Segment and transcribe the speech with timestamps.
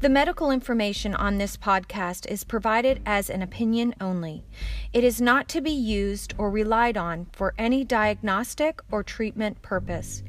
[0.00, 4.42] The medical information on this podcast is provided as an opinion only.
[4.94, 10.22] It is not to be used or relied on for any diagnostic or treatment purpose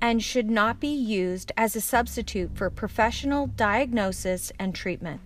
[0.00, 5.20] and should not be used as a substitute for professional diagnosis and treatment.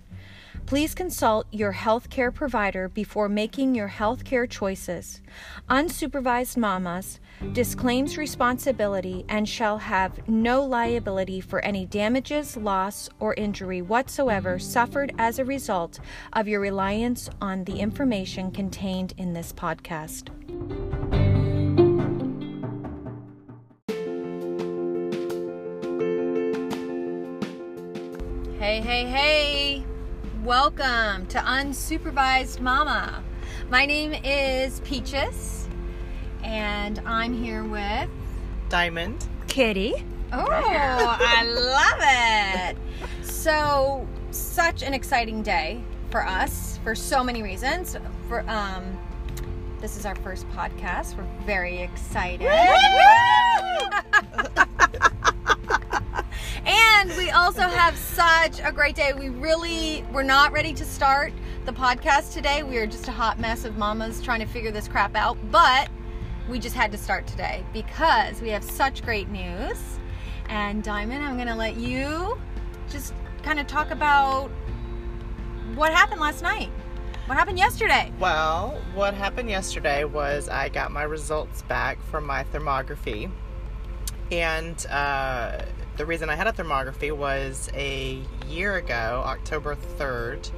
[0.66, 5.20] Please consult your healthcare provider before making your healthcare choices.
[5.68, 7.20] Unsupervised mamas
[7.52, 15.12] disclaims responsibility and shall have no liability for any damages, loss, or injury whatsoever suffered
[15.18, 16.00] as a result
[16.32, 20.30] of your reliance on the information contained in this podcast.
[28.58, 29.93] Hey, hey, hey!
[30.44, 33.24] Welcome to Unsupervised Mama.
[33.70, 35.66] My name is Peaches,
[36.42, 38.10] and I'm here with
[38.68, 39.26] Diamond.
[39.46, 39.94] Kitty.
[40.34, 43.26] Oh, I love it.
[43.26, 47.96] So, such an exciting day for us for so many reasons.
[48.28, 48.98] For um,
[49.80, 51.16] this is our first podcast.
[51.16, 52.50] We're very excited.
[56.66, 59.12] and we also have such a great day.
[59.12, 61.32] We really we're not ready to start
[61.64, 62.62] the podcast today.
[62.62, 65.88] We are just a hot mess of mamas trying to figure this crap out, but
[66.48, 69.98] we just had to start today because we have such great news.
[70.48, 72.38] And Diamond, I'm going to let you
[72.90, 74.50] just kind of talk about
[75.74, 76.70] what happened last night.
[77.26, 78.12] What happened yesterday?
[78.18, 83.30] Well, what happened yesterday was I got my results back from my thermography.
[84.30, 85.62] And uh,
[85.96, 90.50] the reason I had a thermography was a year ago, October 3rd,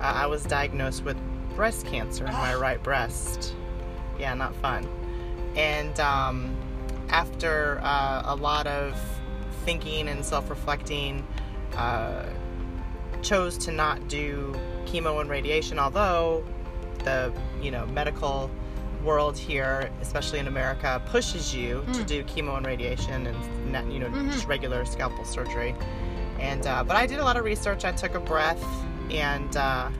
[0.00, 1.16] uh, I was diagnosed with
[1.54, 3.54] breast cancer in my right breast.
[4.18, 4.88] Yeah, not fun.
[5.54, 6.56] And um,
[7.10, 8.98] after uh, a lot of
[9.64, 11.26] thinking and self reflecting,
[11.76, 12.26] uh,
[13.22, 14.54] chose to not do
[14.86, 16.44] chemo and radiation, although
[17.04, 18.50] the you know medical
[19.02, 21.94] world here, especially in America, pushes you mm.
[21.94, 24.30] to do chemo and radiation and you know mm-hmm.
[24.30, 25.74] just regular scalpel surgery.
[26.38, 27.84] And uh, but I did a lot of research.
[27.84, 28.62] I took a breath
[29.10, 29.90] and uh,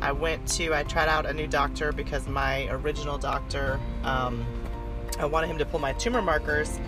[0.00, 4.44] I went to I tried out a new doctor because my original doctor um,
[5.18, 6.80] I wanted him to pull my tumor markers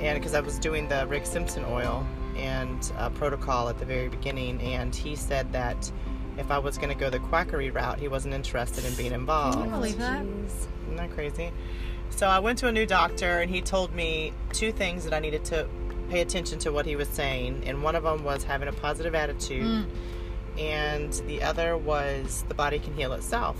[0.00, 4.08] and because I was doing the Rick Simpson oil and uh, protocol at the very
[4.08, 5.90] beginning and he said that
[6.38, 9.58] if I was going to go the quackery route, he wasn't interested in being involved.
[9.58, 10.22] Can you believe that?
[10.22, 10.66] Jeez.
[10.84, 11.52] Isn't that crazy?
[12.10, 15.18] So I went to a new doctor, and he told me two things that I
[15.18, 15.68] needed to
[16.08, 17.64] pay attention to what he was saying.
[17.66, 19.86] And one of them was having a positive attitude, mm.
[20.58, 23.56] and the other was the body can heal itself.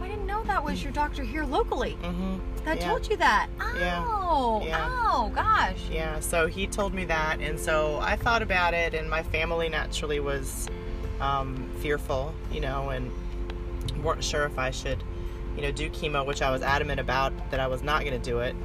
[0.00, 1.96] I didn't know that was your doctor here locally.
[2.02, 2.38] Mm-hmm.
[2.64, 2.88] That yeah.
[2.88, 3.48] told you that.
[3.60, 4.66] Oh, yeah.
[4.66, 4.88] yeah.
[4.90, 5.88] oh, gosh.
[5.90, 6.20] Yeah.
[6.20, 10.20] So he told me that, and so I thought about it, and my family naturally
[10.20, 10.68] was
[11.20, 13.12] um, fearful, you know, and
[14.02, 15.04] weren't sure if I should,
[15.54, 18.30] you know, do chemo, which I was adamant about that I was not going to
[18.30, 18.56] do it.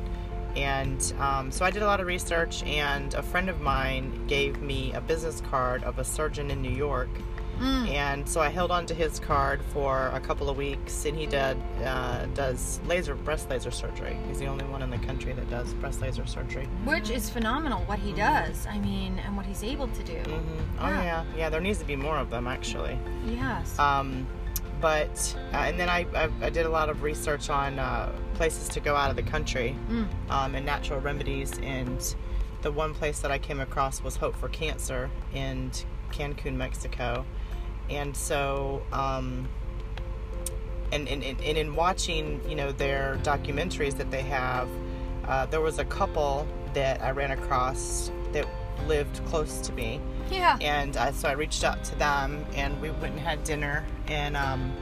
[0.56, 4.62] And um, so I did a lot of research, and a friend of mine gave
[4.62, 7.10] me a business card of a surgeon in New York
[7.60, 7.90] Mm.
[7.90, 11.26] And so I held on to his card for a couple of weeks, and he
[11.26, 14.18] did uh, does laser breast laser surgery.
[14.28, 17.84] He's the only one in the country that does breast laser surgery, which is phenomenal.
[17.84, 20.14] What he does, I mean, and what he's able to do.
[20.14, 20.80] Mm-hmm.
[20.80, 21.04] Oh yeah.
[21.04, 21.50] yeah, yeah.
[21.50, 22.98] There needs to be more of them actually.
[23.26, 23.78] Yes.
[23.78, 24.26] Um,
[24.82, 28.70] but uh, and then I, I, I did a lot of research on uh, places
[28.70, 30.08] to go out of the country mm.
[30.30, 32.16] um, and natural remedies and
[32.62, 35.72] the one place that I came across was Hope for Cancer in
[36.12, 37.26] Cancun, Mexico
[37.90, 39.48] and so um,
[40.92, 44.68] and, and, and in watching you know their documentaries that they have
[45.28, 48.48] uh, there was a couple that i ran across that
[48.88, 50.00] lived close to me.
[50.32, 50.58] Yeah.
[50.62, 54.38] And uh, so i reached out to them and we went and had dinner and
[54.38, 54.74] um,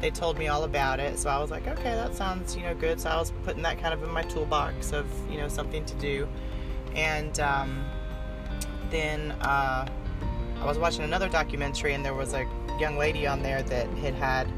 [0.00, 1.18] they told me all about it.
[1.18, 3.00] So i was like okay that sounds you know good.
[3.00, 5.94] So i was putting that kind of in my toolbox of you know something to
[5.94, 6.28] do.
[6.94, 7.84] And um,
[8.90, 9.88] then uh,
[10.62, 12.46] I was watching another documentary, and there was a
[12.78, 14.48] young lady on there that had had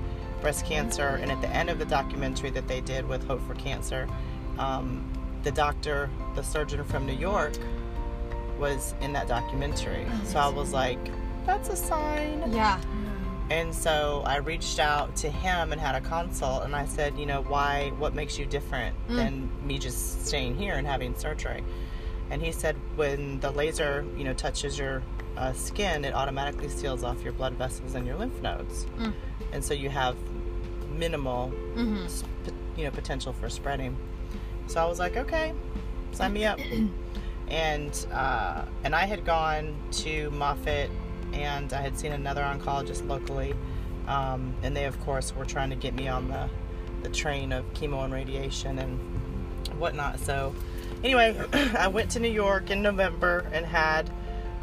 [0.42, 1.18] breast cancer.
[1.22, 4.06] And at the end of the documentary that they did with Hope for Cancer,
[4.58, 5.10] um,
[5.44, 7.54] the doctor, the surgeon from New York,
[8.58, 10.06] was in that documentary.
[10.24, 10.98] So I was like,
[11.46, 12.52] that's a sign.
[12.52, 12.78] Yeah.
[13.48, 17.24] And so I reached out to him and had a consult, and I said, you
[17.24, 19.16] know, why, what makes you different mm.
[19.16, 21.64] than me just staying here and having surgery?
[22.30, 25.02] And he said, when the laser, you know, touches your
[25.36, 29.12] uh, skin, it automatically seals off your blood vessels and your lymph nodes, mm.
[29.52, 30.16] and so you have
[30.90, 32.06] minimal, mm-hmm.
[32.06, 33.96] sp- you know, potential for spreading.
[34.66, 35.52] So I was like, okay,
[36.12, 36.58] sign me up.
[37.48, 40.90] and uh, and I had gone to Moffitt
[41.32, 43.54] and I had seen another oncologist locally,
[44.06, 46.48] um, and they of course were trying to get me on the
[47.02, 48.98] the train of chemo and radiation and
[49.78, 50.20] whatnot.
[50.20, 50.54] So
[51.02, 51.38] anyway,
[51.78, 54.10] I went to New York in November and had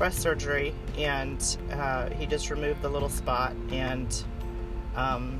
[0.01, 4.23] breast surgery, and uh, he just removed the little spot, and
[4.95, 5.39] um,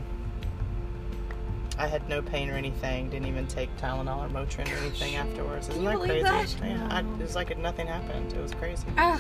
[1.79, 3.09] I had no pain or anything.
[3.09, 5.67] Didn't even take Tylenol or Motrin or anything afterwards.
[5.69, 6.21] Isn't that crazy?
[6.21, 6.55] that?
[6.63, 8.33] Yeah, I, it was like nothing happened.
[8.33, 8.85] It was crazy.
[8.99, 9.19] Ugh.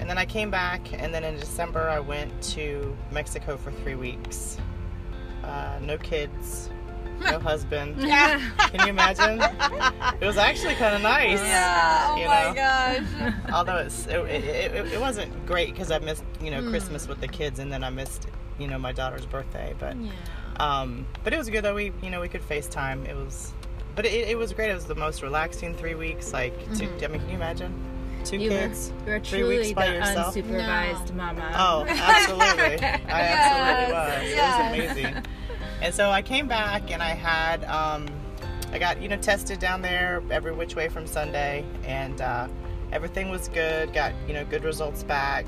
[0.00, 3.94] And then I came back, and then in December I went to Mexico for three
[3.94, 4.58] weeks.
[5.44, 6.68] Uh, no kids,
[7.20, 7.96] no husband.
[8.08, 8.40] Yeah.
[8.58, 9.40] Can you imagine?
[10.20, 11.40] It was actually kind of nice.
[11.40, 12.16] Yeah.
[12.16, 12.54] You Oh my know?
[12.54, 13.34] gosh.
[13.52, 14.44] Although it's, it, it,
[14.74, 16.70] it, it wasn't great because I missed you know Hmm.
[16.70, 18.28] Christmas with the kids, and then I missed
[18.58, 19.74] you know my daughter's birthday.
[19.78, 20.10] But Yeah.
[20.60, 21.74] um, but it was good though.
[21.74, 23.08] We you know we could FaceTime.
[23.08, 23.52] It was,
[23.94, 24.70] but it, it was great.
[24.70, 26.32] It was the most relaxing three weeks.
[26.32, 27.04] Like, two, Mm-hmm.
[27.04, 27.72] I mean, can you imagine?
[28.24, 28.92] Two You were, kids.
[29.06, 30.34] you were three truly weeks the by yourself.
[30.34, 31.16] unsupervised No.
[31.24, 31.52] mama.
[31.56, 32.84] Oh, absolutely.
[32.84, 34.34] I absolutely was.
[34.34, 34.74] Yes.
[34.76, 35.24] It was amazing.
[35.80, 38.08] And so I came back and I had, um,
[38.72, 42.48] I got, you know, tested down there every which way from Sunday and uh,
[42.90, 43.92] everything was good.
[43.92, 45.46] Got, you know, good results back.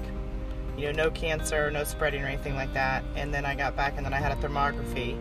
[0.76, 3.02] You know, no cancer, no spreading or anything like that.
[3.16, 5.18] And then I got back and then I had a thermography.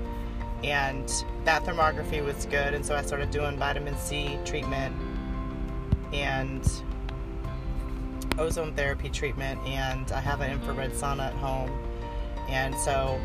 [0.64, 1.12] And
[1.44, 2.74] that thermography was good.
[2.74, 4.96] And so I started doing vitamin C treatment
[6.14, 6.70] and
[8.38, 11.72] ozone therapy treatment and I have an infrared sauna at home.
[12.48, 13.20] And so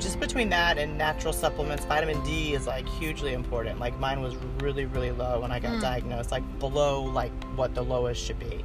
[0.00, 3.78] just between that and natural supplements, vitamin D is like hugely important.
[3.78, 7.82] Like mine was really, really low when I got diagnosed, like below like what the
[7.82, 8.64] lowest should be.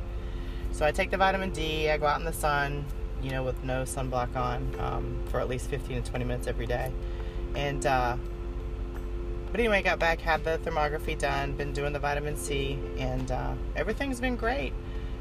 [0.72, 2.86] So I take the vitamin D, I go out in the sun,
[3.22, 6.66] you know, with no sunblock on um, for at least 15 to 20 minutes every
[6.66, 6.92] day.
[7.56, 8.18] And, uh,
[9.52, 13.54] but anyway, got back, had the thermography done, been doing the vitamin C, and uh,
[13.76, 14.74] everything's been great.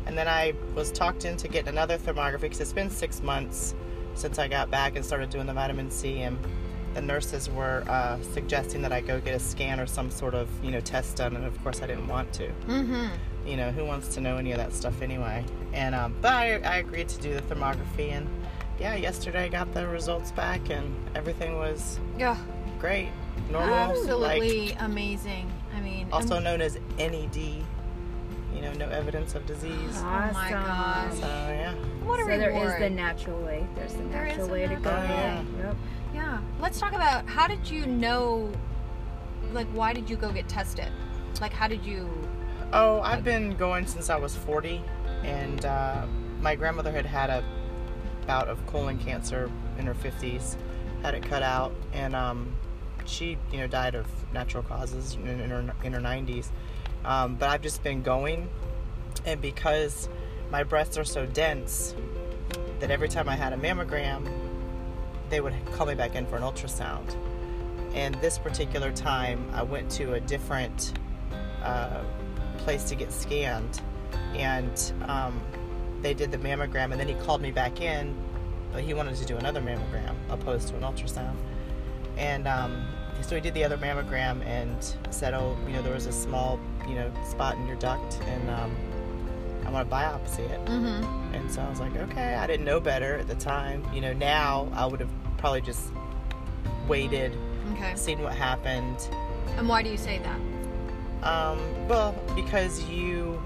[0.07, 3.75] And then I was talked into getting another thermography because it's been six months
[4.19, 6.39] since I got back and started doing the vitamin C, and
[6.95, 10.49] the nurses were uh, suggesting that I go get a scan or some sort of
[10.65, 12.49] you know test done, and of course I didn't want to.
[12.67, 13.07] Mm-hmm.
[13.47, 15.45] You know who wants to know any of that stuff anyway?
[15.73, 18.29] And um, but I, I agreed to do the thermography, and
[18.81, 22.37] yeah, yesterday I got the results back, and everything was Yeah.
[22.81, 23.09] great,
[23.51, 25.53] normal, like Absolutely amazing.
[25.77, 27.65] I mean, also um, known as NED.
[28.59, 29.95] You know, no evidence of disease.
[29.99, 31.15] Oh my gosh.
[31.15, 31.75] So yeah.
[32.03, 33.65] what a So there is the natural way.
[33.77, 34.91] There's the There is natural a way to go.
[34.91, 35.63] natural way.
[35.63, 35.77] Yep.
[36.13, 36.41] Yeah.
[36.61, 38.51] Let's talk about how did you know,
[39.53, 40.91] like, why did you go get tested?
[41.41, 42.11] Like, how did you?
[42.73, 44.83] Oh, I've been going since I was 40,
[45.23, 46.05] and uh,
[46.41, 47.45] my grandmother had had a
[48.27, 50.57] bout of colon cancer in her 50s,
[51.03, 52.53] had it cut out, and um,
[53.07, 56.49] she, you know, died of natural causes in, in, her, in her 90s.
[57.09, 58.51] Um, but I've just been going,
[59.25, 60.11] and because
[60.51, 61.95] my breasts are so dense,
[62.81, 64.31] that every time I had a mammogram,
[65.31, 67.17] they would call me back in for an ultrasound.
[67.95, 70.93] And this particular time, I went to a different
[71.63, 72.05] uh,
[72.59, 73.81] place to get scanned,
[74.35, 75.41] and um,
[76.03, 78.15] they did the mammogram, and then he called me back in,
[78.71, 81.37] but he wanted to do another mammogram opposed to an ultrasound.
[82.19, 82.87] And um,
[83.23, 86.59] so he did the other mammogram and said, "Oh, you know, there was a small,
[86.89, 88.75] you know, spot in your duct, and um,
[89.67, 91.35] I want to biopsy it." Mm-hmm.
[91.35, 93.85] And so I was like, "Okay." I didn't know better at the time.
[93.93, 95.91] You know, now I would have probably just
[96.87, 97.37] waited,
[97.73, 97.95] Okay.
[97.97, 98.97] seen what happened,
[99.57, 100.41] And why do you say that?
[101.29, 101.59] um,
[101.89, 103.43] well, because you,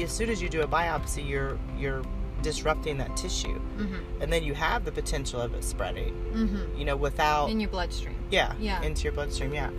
[0.00, 2.02] as soon as you do a biopsy, you're you're
[2.42, 4.22] disrupting that tissue, Mm-hmm.
[4.22, 6.12] and then you have the potential of it spreading.
[6.34, 6.78] Mm-hmm.
[6.78, 8.15] You know, without In your bloodstream.
[8.30, 8.82] Yeah, Yeah.
[8.82, 9.70] into your bloodstream, yeah.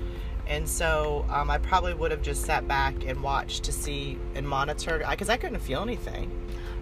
[0.47, 4.47] And so um, I probably would have just sat back and watched to see and
[4.47, 6.31] monitored because I couldn't feel anything.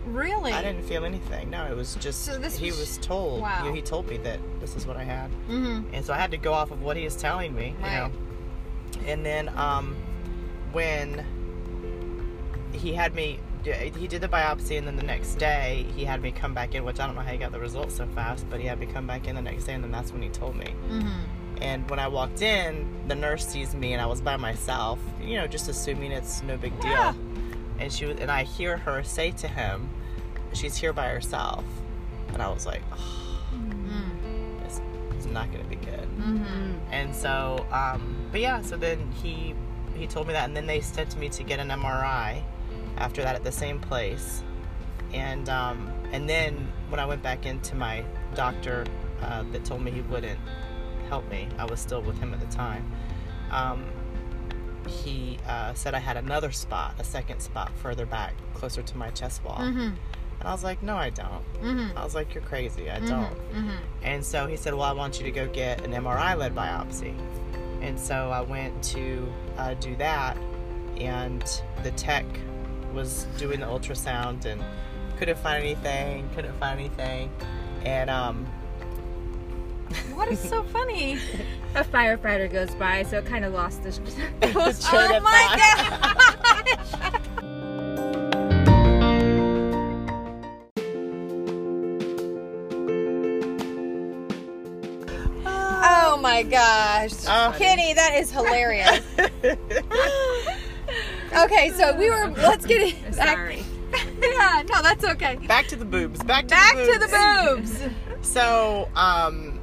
[0.06, 0.52] Really?
[0.52, 1.50] I didn't feel anything.
[1.50, 3.42] No, it was just So he was- was told.
[3.42, 3.64] wow.
[3.64, 5.32] You know, he told me that this is what I had.
[5.50, 5.94] Mm-hmm.
[5.96, 8.12] and so I had to go off of what he was telling me, you know.
[9.08, 9.96] And then um,
[10.72, 11.26] when
[12.72, 16.32] he had me, he did the biopsy, and then the next day he had me
[16.32, 18.60] come back in, which I don't know how he got the results so fast, but
[18.60, 20.56] he had me come back in the next day, and then that's when he told
[20.56, 20.68] me.
[20.88, 21.10] Mm-hmm.
[21.62, 25.36] And when I walked in, the nurse sees me, and I was by myself, you
[25.36, 26.92] know, just assuming it's no big deal.
[26.92, 27.14] Yeah.
[27.80, 29.90] And she was, and I hear her say to him,
[30.54, 31.64] "She's here by herself,"
[32.34, 34.64] and I was like, oh, Mm-hmm.
[34.64, 34.82] "This
[35.18, 36.74] is not going to be good." Mm-hmm.
[36.92, 39.54] And so, um, but yeah, so then he
[39.96, 42.42] he told me that, and then they sent me to get an MRI
[42.98, 44.44] after that at the same place,
[45.14, 48.04] and um, and then when I went back into my
[48.36, 48.86] doctor
[49.22, 50.40] uh, that told me he wouldn't
[51.10, 52.90] help me, I was still with him at the time.
[53.52, 53.86] Um,
[54.88, 59.10] he uh, said I had another spot, a second spot further back, closer to my
[59.12, 59.80] chest wall, Mm-hmm.
[59.80, 61.44] and I was like, no, I don't.
[61.62, 61.98] Mm-hmm.
[61.98, 62.92] I was like, you're crazy.
[62.92, 63.34] I don't.
[63.54, 63.70] Mm-hmm.
[64.04, 67.16] And so he said, well, I want you to go get an MRI led biopsy.
[67.82, 70.38] And so I went to uh, do that,
[70.98, 71.44] and
[71.84, 72.26] the tech
[72.94, 74.64] was doing the ultrasound and
[75.18, 77.32] couldn't find anything, couldn't find anything.
[77.86, 78.46] And um,
[80.14, 81.20] What is so funny?
[81.76, 83.92] A firefighter goes by, so it kind of lost the.
[83.92, 84.08] Train
[84.42, 87.02] oh my thought.
[87.02, 87.22] gosh!
[95.46, 97.54] oh my gosh, Oh.
[97.58, 99.02] Kenny, that is hilarious.
[101.44, 102.28] okay, so we were.
[102.38, 103.16] Let's get it.
[103.16, 103.64] back- Sorry.
[104.22, 105.36] yeah, no, that's okay.
[105.48, 106.22] back to the boobs.
[106.24, 107.12] Back to Back the boobs.
[107.12, 108.28] Back to the boobs.
[108.28, 109.55] So, um,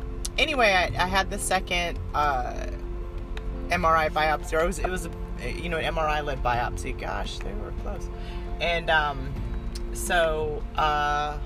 [0.42, 2.66] anyway, I, I had the second uh,
[3.68, 5.08] MRI biopsy, or it was, it was,
[5.42, 6.98] you know, an MRI led biopsy.
[6.98, 8.08] Gosh, they were close.
[8.60, 9.32] And um,
[9.92, 11.38] so, uh,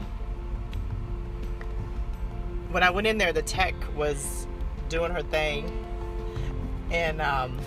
[2.70, 4.46] when I went in there, the tech was
[4.88, 5.70] doing her thing,
[6.90, 7.58] and um,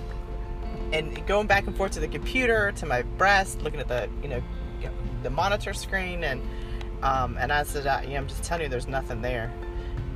[0.91, 4.29] and going back and forth to the computer, to my breast, looking at the, you
[4.29, 4.41] know,
[5.23, 6.41] the monitor screen, and
[7.01, 9.53] um, and I said, I, yeah, I'm just telling you, there's nothing there.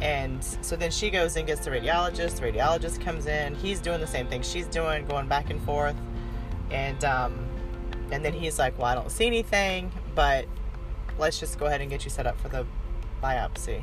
[0.04, 2.42] And so then she goes and gets the radiologist.
[2.42, 3.56] The radiologist comes in.
[3.56, 5.96] He's doing the same thing she's doing, going back and forth.
[6.72, 7.48] And um,
[8.12, 10.46] and then he's like, well, I don't see anything, but
[11.18, 12.66] let's just go ahead and get you set up for the
[13.24, 13.82] biopsy.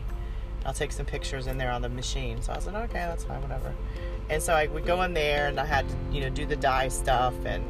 [0.66, 2.42] I'll take some pictures in there on the machine.
[2.42, 3.74] So I was like, okay, that's fine, whatever.
[4.28, 6.56] And so I would go in there, and I had to, you know, do the
[6.56, 7.64] dye stuff and,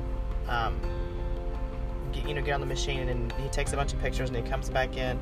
[0.48, 0.76] um,
[2.12, 3.08] get, you know, get on the machine.
[3.08, 5.20] And he takes a bunch of pictures, and he comes back in,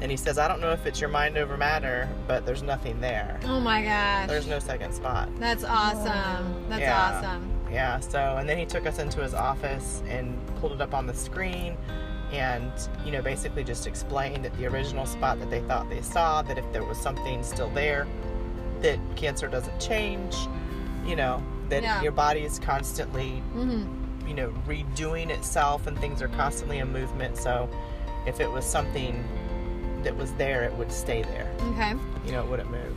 [0.00, 3.00] and he says, I don't know if it's your mind over matter, but there's nothing
[3.00, 3.38] there.
[3.44, 4.28] Oh my gosh.
[4.28, 5.28] There's no second spot.
[5.38, 6.68] That's awesome.
[6.68, 7.20] That's Yeah.
[7.22, 7.50] awesome.
[7.70, 11.06] Yeah, so and then he took us into his office and pulled it up on
[11.06, 11.76] the screen
[12.32, 12.70] and
[13.04, 16.56] you know basically just explained that the original spot that they thought they saw that
[16.58, 18.06] if there was something still there
[18.80, 20.36] that cancer doesn't change,
[21.06, 22.02] you know, that Yeah.
[22.02, 24.28] your body is constantly, Mm-hmm.
[24.28, 27.36] you know, redoing itself and things are constantly in movement.
[27.38, 27.68] So
[28.26, 29.24] if it was something
[30.04, 31.50] that was there, it would stay there.
[31.72, 31.94] Okay.
[32.26, 32.96] You know, it wouldn't move.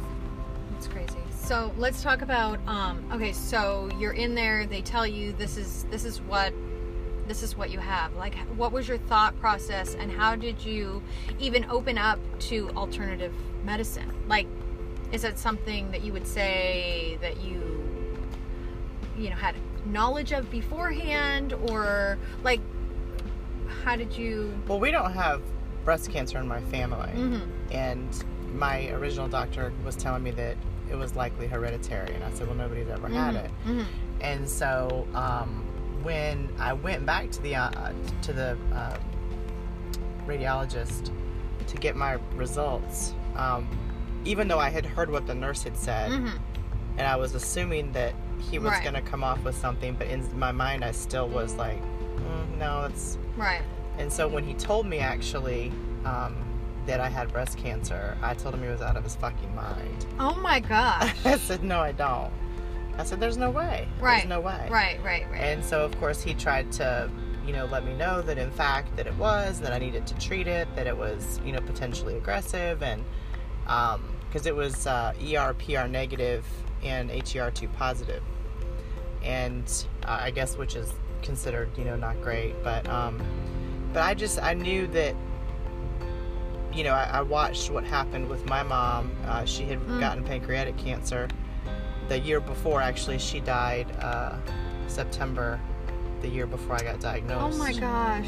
[0.74, 1.18] That's crazy.
[1.32, 2.60] So let's talk about.
[2.68, 4.66] Um, okay, so you're in there.
[4.66, 6.54] They tell you this is this is what
[7.28, 8.14] this is what you have.
[8.16, 11.02] Like, what was your thought process, and how did you
[11.40, 13.34] even open up to alternative
[13.64, 14.12] medicine?
[14.28, 14.48] Like,
[15.12, 17.62] is that something that you would say that you
[19.18, 22.60] you know had knowledge of beforehand, or like,
[23.84, 24.54] how did you?
[24.68, 25.42] Well, we don't have
[25.88, 27.12] breast cancer in my family.
[27.16, 27.42] Mhm.
[27.72, 28.10] and
[28.54, 30.56] my original doctor was telling me that
[30.92, 33.86] it was likely hereditary and i said well nobody's ever had it Mhm.
[34.22, 35.64] and so um,
[36.04, 37.92] when i went back to the uh,
[38.22, 38.98] to the uh,
[40.28, 41.12] radiologist
[41.68, 43.68] to get my results um,
[44.26, 46.32] even though i had heard what the nurse had said Mhm.
[46.98, 48.14] and i was assuming that
[48.50, 48.84] he was Right.
[48.84, 52.58] going to come off with something but in my mind i still was like mm,
[52.58, 53.62] no it's Right.
[53.98, 55.72] And so when he told me actually
[56.06, 56.36] um,
[56.86, 60.06] that I had breast cancer, I told him he was out of his fucking mind.
[60.20, 61.16] Oh my gosh.
[61.26, 62.32] I said, no, I don't.
[62.98, 63.88] I said, there's no way.
[64.00, 64.18] Right.
[64.18, 64.68] There's no way.
[64.72, 65.00] Right.
[65.04, 65.30] Right.
[65.30, 65.42] Right.
[65.42, 67.10] And so, of course, he tried to,
[67.46, 70.16] you know, let me know that in fact that it was, that I needed to
[70.16, 73.04] treat it, that it was, you know, potentially aggressive, and
[73.64, 76.46] because it was uh, ER, PR negative,
[76.84, 77.74] and HER2 positive.
[77.76, 78.24] positive,
[79.24, 83.22] and uh, I guess which is considered, you know, not great, but um,
[83.94, 85.16] but I just I knew that.
[86.74, 89.12] You know, I, I watched what happened with my mom.
[89.26, 90.00] Uh, she had Mm.
[90.00, 91.28] gotten pancreatic cancer
[92.08, 92.82] the year before.
[92.82, 94.36] Actually, she died uh,
[94.88, 95.60] September,
[96.22, 97.56] the year before I got diagnosed.
[97.56, 98.28] oh my gosh.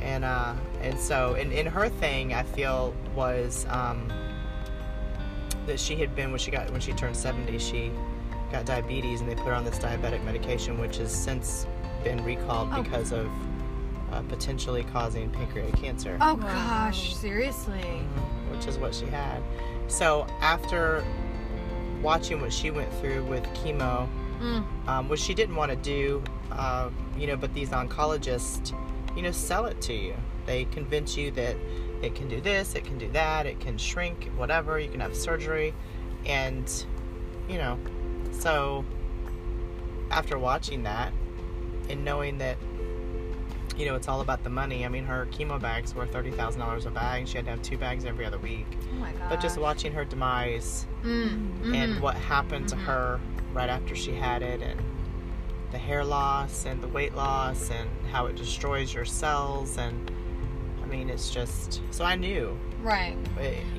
[0.00, 4.12] and uh and so and in her thing i feel was um
[5.66, 7.90] that she had been when she got when she turned 70 she
[8.52, 11.66] got diabetes and they put her on this diabetic medication which has since
[12.02, 12.82] been recalled Oh.
[12.82, 13.30] because of
[14.14, 16.40] uh, potentially causing pancreatic cancer Oh Wow.
[16.52, 17.80] gosh, seriously.
[17.80, 19.42] Mhm, which is what she had
[19.88, 21.04] so after
[22.02, 24.08] watching what she went through with chemo
[24.40, 24.64] Mm.
[24.88, 28.74] um, which she didn't want to do, uh, you know, but these oncologists,
[29.16, 30.12] you know, sell it to you.
[30.44, 31.56] They convince you that
[32.02, 35.14] it can do this, it can do that, it can shrink, whatever, you can have
[35.16, 35.72] surgery.
[36.26, 36.68] And,
[37.48, 37.78] you know,
[38.32, 38.84] so
[40.10, 41.12] after watching that
[41.88, 42.56] and knowing that,
[43.76, 44.84] you know, it's all about the money.
[44.84, 47.26] I mean, her chemo bags were $30,000 a bag.
[47.26, 48.66] She had to have two bags every other week.
[48.92, 49.28] Oh my god.
[49.28, 51.74] But just watching her demise Mm.
[51.74, 52.00] and Mhm.
[52.00, 52.84] what happened to Mhm.
[52.84, 53.20] her
[53.52, 54.80] right after she had it and
[55.70, 60.10] the hair loss and the weight loss and how it destroys your cells and
[60.82, 63.16] I mean, it's just so I knew, Right.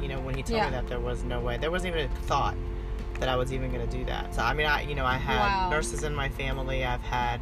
[0.02, 0.66] you know, when he told Yeah.
[0.66, 2.56] me that there was no way, there wasn't even a thought
[3.20, 4.34] that I was even going to do that.
[4.36, 5.70] So I mean, I you know, I had Wow.
[5.70, 6.84] nurses in my family.
[6.84, 7.42] I've had,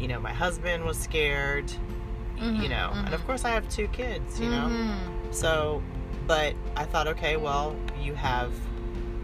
[0.00, 1.70] you know, my husband was scared,
[2.40, 4.68] y- you know, and of course I have two kids, you know.
[4.68, 5.34] Mhm.
[5.34, 5.82] So,
[6.26, 8.52] but I thought, okay, well, you have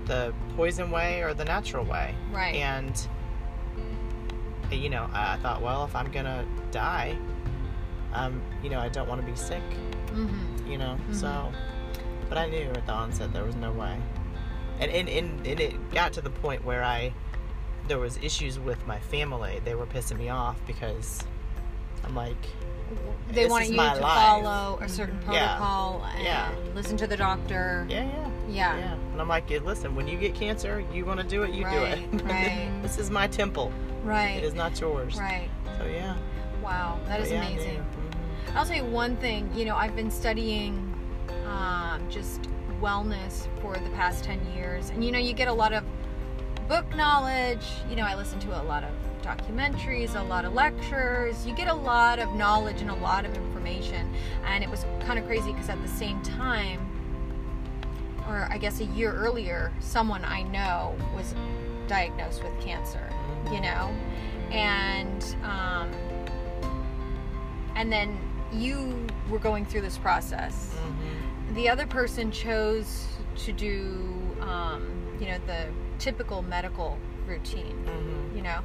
[0.06, 2.14] the poison way or the natural way.
[2.30, 2.54] Right.
[2.56, 2.94] And,
[4.70, 7.16] you know, I thought, well, if I'm going to die,
[8.12, 9.62] um, you know, I don't want to be sick,
[10.12, 10.68] Mhm.
[10.68, 11.14] you know, Mhm.
[11.14, 11.52] so,
[12.28, 13.96] but I knew at the onset there was no way.
[14.80, 17.12] And, and, and, and it got to the point where I,
[17.88, 19.60] there was issues with my family.
[19.64, 21.22] They were pissing me off because
[22.04, 22.36] I'm like,
[23.30, 23.98] They wanted you to life.
[24.00, 25.56] follow a certain Yeah.
[25.56, 26.48] protocol and Yeah.
[26.74, 27.86] listen to the doctor.
[27.88, 28.30] yeah, yeah.
[28.48, 28.76] Yeah.
[28.78, 28.92] Yeah.
[29.12, 31.64] And I'm like, yeah, listen, when you get cancer, you want to do it, you
[31.64, 31.98] do it.
[32.24, 32.70] right.
[32.82, 33.72] this is my temple.
[34.04, 34.36] Right.
[34.36, 35.16] It is not yours.
[35.16, 35.48] Right.
[35.78, 36.16] So yeah.
[36.62, 36.98] Wow.
[37.06, 37.78] That is yeah, amazing.
[37.78, 38.56] Mhm.
[38.56, 39.50] I'll tell you one thing.
[39.54, 40.92] You know, I've been studying
[41.46, 42.42] um, just
[42.80, 44.90] wellness for the past 10 years.
[44.90, 45.82] And, you know, you get a lot of
[46.68, 47.64] book knowledge.
[47.88, 48.90] You know, I listen to a lot of
[49.22, 51.46] documentaries, a lot of lectures.
[51.46, 54.12] You get a lot of knowledge and a lot of information.
[54.44, 56.80] And it was kind of crazy because at the same time,
[58.28, 61.34] or I guess a year earlier, someone I know was
[61.86, 63.08] diagnosed with cancer,
[63.52, 63.94] you know?
[64.50, 65.90] And, um,
[67.76, 68.18] and then
[68.52, 70.74] you were going through this process.
[70.74, 71.54] Mhm.
[71.54, 73.06] The other person chose
[73.36, 74.88] to do, um,
[75.20, 75.66] you know, the
[75.98, 78.36] typical medical routine, Mhm.
[78.36, 78.60] you know,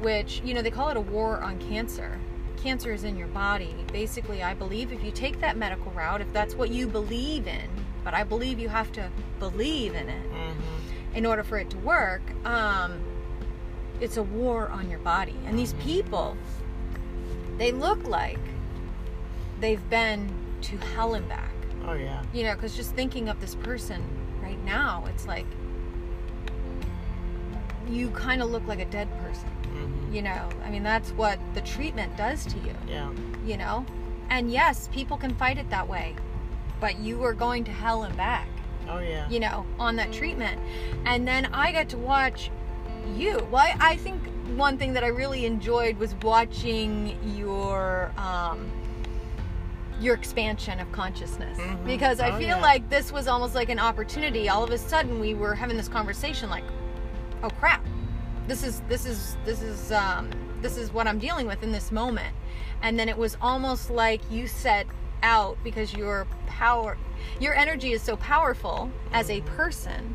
[0.00, 2.18] which, you know, they call it a war on cancer.
[2.62, 3.74] Cancer is in your body.
[3.92, 7.68] Basically, I believe if you take that medical route, if that's what you believe in,
[8.04, 11.16] but I believe you have to believe in it Mhm.
[11.16, 13.00] in order for it to work, um,
[14.00, 15.36] it's a war on your body.
[15.46, 16.36] And these people,
[17.58, 18.38] they look like
[19.60, 20.30] they've been
[20.62, 21.50] to hell and back.
[21.86, 22.22] Oh yeah.
[22.32, 24.02] You know, because just thinking of this person
[24.42, 25.46] right now, it's like
[27.90, 29.48] you kind of look like a dead person.
[29.74, 30.14] Mhm.
[30.14, 33.10] You know, I mean, that's what the treatment does to you, Yeah.
[33.44, 33.84] you know?
[34.30, 36.14] And yes, people can fight it that way,
[36.80, 38.46] but you are going to hell and back
[38.88, 39.28] Oh yeah.
[39.28, 40.58] you know, on that treatment.
[41.04, 42.50] And then I got to watch
[43.16, 43.46] you.
[43.50, 44.20] Well, I, I think
[44.56, 48.70] one thing that I really enjoyed was watching your um,
[50.00, 51.84] your expansion of consciousness Mhm.
[51.84, 52.56] because I Oh, feel yeah.
[52.56, 54.48] like this was almost like an opportunity.
[54.48, 56.64] All of a sudden, we were having this conversation, like,
[57.42, 57.84] oh crap,
[58.46, 61.90] this is this is this is um, this is what I'm dealing with in this
[61.92, 62.34] moment.
[62.82, 64.86] And then it was almost like you set
[65.22, 66.96] out because your power,
[67.38, 70.14] your energy is so powerful as a person.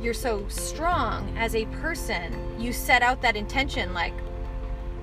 [0.00, 2.60] You're so strong as a person.
[2.60, 4.14] You set out that intention, like,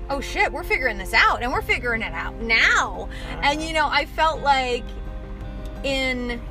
[0.10, 3.10] oh shit, we're figuring this out, and we're figuring it out now.
[3.42, 4.86] And you know, I felt like
[5.84, 6.42] in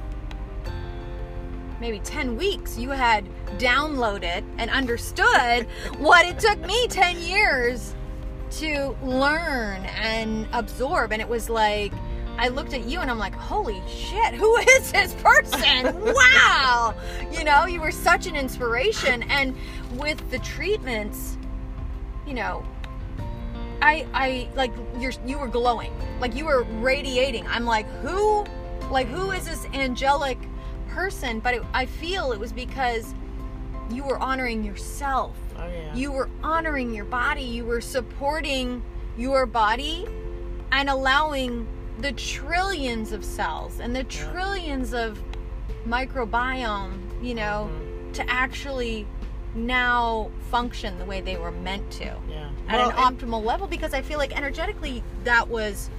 [1.85, 5.67] maybe 10 weeks you had downloaded and understood
[5.99, 7.95] what it took me 10 years
[8.51, 11.93] to learn and absorb and it was like
[12.39, 15.95] I looked at you and I'm like, holy shit, who is this person?
[16.03, 16.95] wow!
[17.31, 19.23] You know, you were such an inspiration.
[19.25, 19.55] And
[19.93, 21.37] with the treatments,
[22.27, 22.67] you know,
[23.81, 25.93] I, I, like, you're, you were glowing.
[26.19, 27.47] Like, you were radiating.
[27.47, 28.45] I'm like, who,
[28.91, 30.39] like, who is this angelic
[30.95, 31.41] person?
[31.41, 33.15] But it, I feel it was because
[33.91, 35.95] you were honoring yourself Oh yeah.
[35.95, 38.83] you were honoring your body you were supporting
[39.19, 40.07] your body
[40.73, 41.67] and allowing
[41.99, 45.23] the trillions of cells and the trillions of
[45.87, 48.13] microbiome you know Mhm.
[48.15, 49.07] to actually
[49.55, 52.49] now function the way they were meant to Yeah.
[52.69, 55.91] at Well, an optimal level because i feel like energetically that was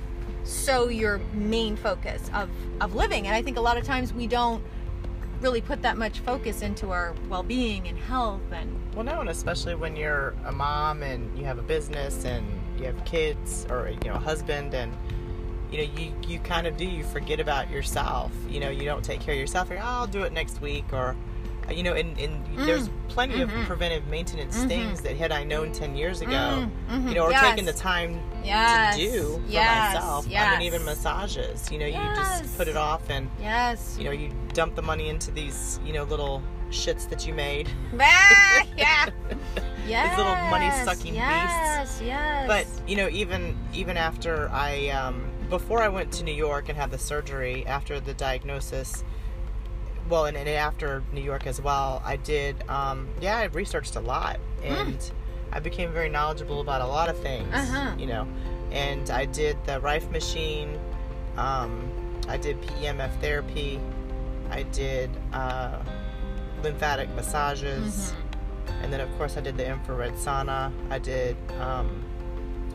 [0.44, 2.50] so your main focus of
[2.82, 4.62] of living and i think a lot of times we don't
[5.46, 9.76] really put that much focus into our well-being and health and Well, no, and especially
[9.76, 12.44] when you're a mom and you have a business and
[12.80, 14.92] you have kids or you know a husband and
[15.70, 18.32] you know you you kind of do you forget about yourself.
[18.50, 19.70] You know you don't take care of yourself.
[19.70, 21.16] You're, oh, I'll do it next week or
[21.72, 23.44] you know and, and there's plenty Mhm.
[23.62, 24.68] of preventive maintenance Mhm.
[24.68, 27.10] things that had I known 10 years ago, Mm, mhm.
[27.10, 27.42] you know, or Yes.
[27.50, 29.94] taking the time yes to do for yes.
[29.96, 30.28] myself.
[30.36, 31.72] I mean, even massages.
[31.72, 35.10] You know, you just put it off and yes you know you dump the money
[35.10, 37.70] into these you know little shits that you made.
[38.00, 39.06] Ah, yeah
[39.88, 41.22] yes These little money-sucking beasts.
[41.22, 46.34] yes yes But you know, even even after I um, before I went to New
[46.34, 49.04] York and had the surgery after the diagnosis,
[50.10, 52.68] well, and, and after New York as well, I did.
[52.70, 55.12] Um, yeah, I researched a lot and
[55.52, 57.54] I became very knowledgeable about a lot of things.
[57.54, 57.96] Uh-huh.
[57.98, 58.28] You know,
[58.72, 60.80] and I did the Rife machine.
[61.38, 61.90] Um,
[62.28, 63.80] I did PEMF therapy.
[64.50, 65.80] I did uh,
[66.64, 68.14] lymphatic massages.
[68.14, 68.84] Mm-hmm.
[68.84, 70.72] And then, of course, I did the infrared sauna.
[70.90, 72.04] I did, um,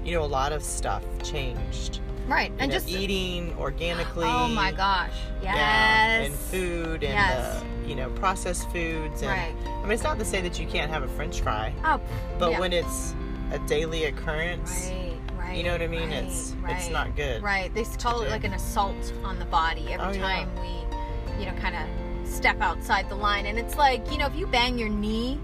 [0.04, 2.00] you know, a lot of stuff changed.
[2.30, 2.52] Right.
[2.58, 4.24] And know, just eating organically.
[4.26, 5.10] Oh my gosh.
[5.42, 5.54] Yes.
[5.56, 7.60] Yeah, and food and Yes.
[7.82, 9.54] the, you know processed foods and Right.
[9.66, 12.00] I mean it's not to say that you can't have a French fry, Oh,
[12.38, 12.60] but yeah.
[12.60, 13.14] when it's
[13.50, 15.56] a daily occurrence, Right, right.
[15.56, 16.10] you know what I mean?
[16.10, 17.42] right, it's right, it's not good.
[17.42, 17.74] Right.
[17.74, 20.20] They call it like an assault on the body every Oh, yeah.
[20.20, 23.46] time we, you know, kind of step outside the line.
[23.46, 25.40] And it's like, you know, if you bang your knee,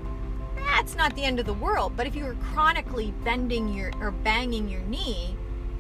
[0.56, 1.94] that's not the end of the world.
[1.96, 5.34] But if you are chronically bending your or banging your knee,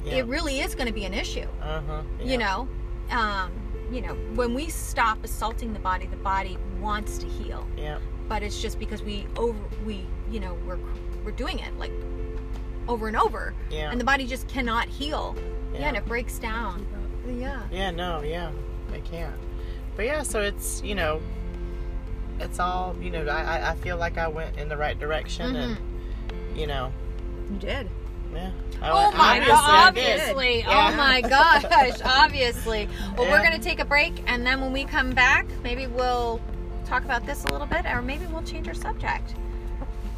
[0.06, 0.16] Yeah.
[0.18, 1.46] it really is going to be an issue.
[1.60, 2.02] uh-huh.
[2.22, 2.68] You know,
[3.10, 3.50] um,
[3.90, 7.66] you know, when we stop assaulting the body, the body wants to heal.
[7.76, 7.98] Yeah.
[8.28, 10.78] but it's just because we over we you know we're
[11.24, 11.92] we're doing it like
[12.88, 13.90] over and over Yeah.
[13.92, 15.36] and the body just cannot heal
[15.72, 15.88] yeah, Yeah.
[15.88, 16.84] and it breaks down
[17.28, 18.50] yeah Yeah, no, yeah.
[18.92, 19.34] I can't.
[19.96, 21.20] But yeah, so it's, you know,
[22.40, 25.54] it's all, you know, I, I- I feel like I went in the right direction
[25.56, 25.76] and,
[26.56, 26.92] you know,
[27.50, 27.88] You did.
[28.36, 28.50] Yeah.
[28.82, 30.90] oh my god obviously oh Yeah.
[30.92, 31.64] oh my gosh
[32.04, 36.40] obviously well we're gonna take a break and then when we come back maybe we'll
[36.84, 39.34] talk about this a little bit or maybe we'll change our subject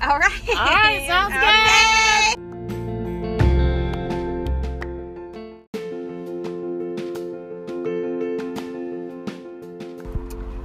[0.03, 2.35] all right All right, sounds Okay.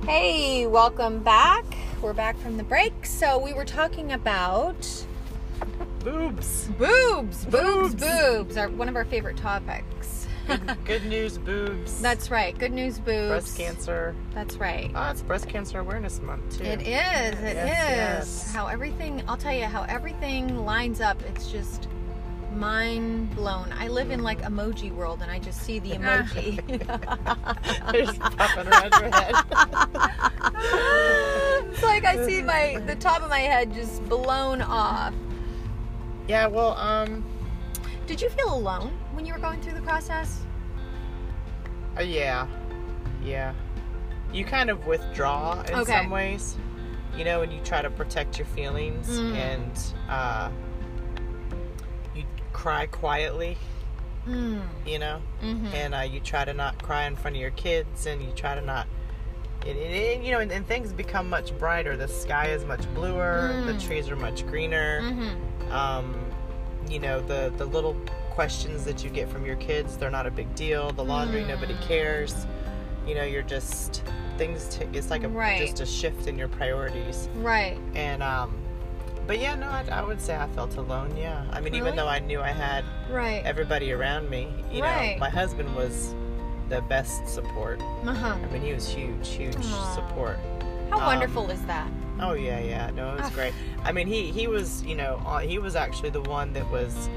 [0.05, 1.63] Hey, welcome back.
[2.01, 3.05] We're back from the break.
[3.05, 4.85] So we were talking about
[6.03, 6.67] Boobs.
[6.77, 8.57] boobs, boobs, Boobs.
[8.57, 10.27] are one of our favorite topics.
[10.47, 12.01] Good, good news, boobs.
[12.01, 12.57] That's right.
[12.57, 13.29] Good news, boobs.
[13.29, 14.13] breast cancer.
[14.33, 14.91] That's right.
[14.93, 16.65] Oh, it's Breast Cancer Awareness Month too.
[16.65, 16.87] It is.
[16.87, 17.55] It is.
[17.55, 18.53] Yes, yes.
[18.53, 21.21] How everything, I'll tell you, how everything lines up.
[21.23, 21.87] It's just
[22.53, 23.71] mind blown.
[23.71, 26.57] I live in like emoji world and I just see the emoji.
[27.91, 29.35] They're Just popping around your head.
[31.71, 35.13] it's like I see my the top of my head just blown off.
[36.27, 37.23] Yeah, well, um,
[38.07, 40.41] Did you feel alone when you were going through the process?
[41.97, 42.47] uh, yeah,
[43.23, 43.53] yeah.
[44.33, 45.91] You kind of withdraw in Okay.
[45.91, 46.57] some ways,
[47.15, 49.35] you know, and you try to protect your feelings, Mm.
[49.35, 50.49] and uh,
[52.15, 53.57] you cry quietly,
[54.27, 54.61] Mm.
[54.85, 58.05] you know, hmm and uh, you try to not cry in front of your kids,
[58.07, 58.87] and you try to not.
[59.65, 61.95] It, it, it- you know, and, and things become much brighter.
[61.95, 63.61] The sky is much bluer.
[63.65, 63.87] The Mm.
[63.87, 65.01] trees are much greener.
[65.09, 65.29] hmm
[65.73, 66.15] um,
[66.89, 67.95] you know the the little
[68.31, 71.47] questions that you get from your kids they're not a big deal the laundry Mm.
[71.49, 72.47] nobody cares
[73.07, 74.03] you know you're just
[74.37, 75.59] things t- it's like a Right.
[75.59, 77.77] just a shift in your priorities Right.
[77.95, 78.55] and um
[79.27, 81.77] but yeah no I, I would say i felt alone yeah i mean Really?
[81.85, 83.43] even though i knew i had Right.
[83.45, 85.13] everybody around me you Right.
[85.15, 86.15] know my husband was
[86.69, 88.35] the best support Uh-huh.
[88.43, 89.93] i mean he was huge huge Aw.
[89.95, 90.39] support
[90.89, 91.87] How Um, wonderful is that?
[92.19, 92.89] Oh yeah, yeah.
[92.91, 93.31] No, it was Ah.
[93.33, 93.53] great.
[93.83, 97.09] I mean, he he was, you know, uh, he was actually the one that was.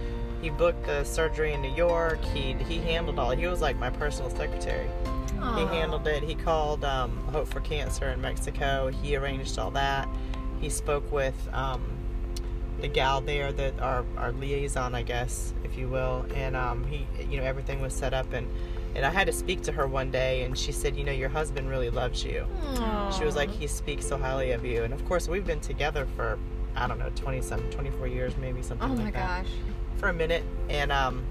[0.43, 2.23] He booked the surgery in New York.
[2.27, 3.31] He he handled all.
[3.31, 4.89] He was like my personal secretary.
[5.57, 6.23] He handled it.
[6.23, 8.89] He called um, Hope for Cancer in Mexico.
[8.91, 10.09] He arranged all that.
[10.61, 11.83] He spoke with um,
[12.81, 17.07] the gal there that our our liaison, I guess, if you will, and um, he,
[17.31, 18.49] you know, everything was set up and.
[18.97, 21.29] And I had to speak to her one day, and she said, "You know, your
[21.29, 22.47] husband really loves you."
[23.17, 24.83] She was like, he speaks so highly of you.
[24.85, 26.39] And of course, we've been together for,
[26.75, 29.45] I don't know, 20 some, 24 years, maybe something Oh like my that.
[29.45, 29.53] gosh.
[29.99, 30.43] For a minute.
[30.69, 31.25] And, um,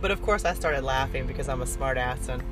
[0.00, 2.28] but of course, I started laughing because I'm a smart ass.
[2.28, 2.42] And,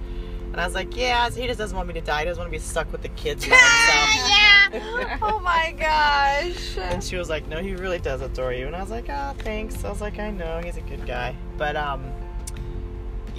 [0.52, 2.20] and I was like, yeah, he just doesn't want me to die.
[2.20, 4.30] He doesn't want to be stuck with the kids by himself.
[4.30, 5.18] yeah.
[5.22, 6.78] Oh my gosh.
[6.78, 8.66] And she was like, no, he really does adore you.
[8.68, 9.84] And I was like, oh, thanks.
[9.84, 11.34] I was like, I know, he's a good guy.
[11.58, 12.04] But, um,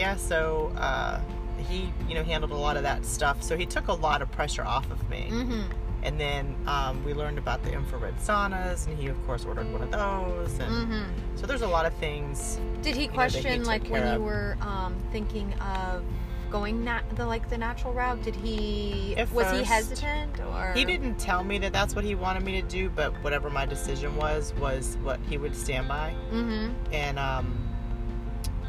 [0.02, 1.22] yeah, so, uh,
[1.70, 3.44] he, you know, handled a lot of that stuff.
[3.44, 5.28] So he took a lot of pressure off of me.
[5.30, 5.62] Mm-hmm.
[6.04, 9.84] And then um, we learned about the infrared saunas, and he, of course, ordered one
[9.84, 10.54] of those.
[10.60, 11.38] And Mm-hmm.
[11.38, 12.60] so there's a lot of things.
[12.82, 16.04] Did he he question took like when care you were um, thinking of
[16.50, 18.24] going nat- the like the natural route?
[18.24, 22.16] Did he At was he hesitant or He didn't tell me that that's what he
[22.16, 26.16] wanted me to do, but whatever my decision was, was what he would stand by.
[26.34, 26.74] Mm-hmm.
[26.92, 27.61] And, um,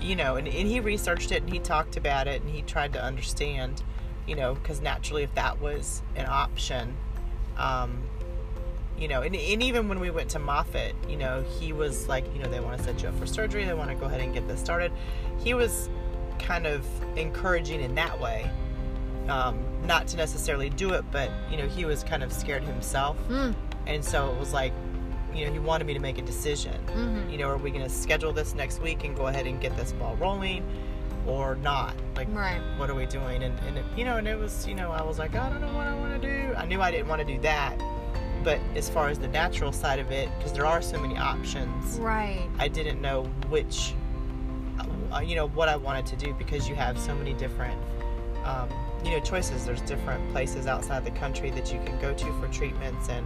[0.03, 2.93] you know, and, and he researched it and he talked about it and he tried
[2.95, 3.83] to understand,
[4.27, 6.97] you know, because naturally, if that was an option,
[7.57, 8.03] um,
[8.99, 12.25] you know, and, and even when we went to Moffitt, you know, he was like,
[12.35, 14.21] you know, they want to set you up for surgery, they want to go ahead
[14.21, 14.93] and get this started.
[15.43, 15.89] He was
[16.39, 16.85] kind of
[17.17, 18.51] encouraging in that way.
[19.29, 23.17] Um, not to necessarily do it, but you know, he was kind of scared himself,
[23.29, 23.55] Mm.
[23.87, 24.73] and so it was like,
[25.35, 26.75] you know, he wanted me to make a decision.
[26.89, 27.31] Mm-hmm.
[27.31, 29.77] You know, are we going to schedule this next week and go ahead and get
[29.77, 30.65] this ball rolling?
[31.25, 31.95] or not?
[32.17, 32.61] Like, Right.
[32.79, 33.45] what are we doing?
[33.45, 35.61] And, and it, you know, and it was, you know, I was like, I don't
[35.61, 36.53] know what I want to do.
[36.57, 37.79] I knew I didn't want to do that.
[38.43, 41.97] But as far as the natural side of it, because there are so many options,
[42.01, 42.43] Right.
[42.59, 43.95] I didn't know which,
[45.15, 47.79] uh, you know, what I wanted to do because you have so many different,
[48.45, 48.69] um,
[49.05, 49.65] you know, choices.
[49.65, 53.25] There's different places outside the country that you can go to for treatments, and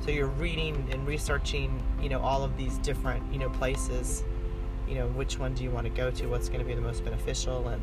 [0.00, 4.22] so you're reading and researching, you know, all of these different, you know, places.
[4.88, 6.26] You know, which one do you want to go to?
[6.26, 7.68] What's going to be the most beneficial?
[7.68, 7.82] And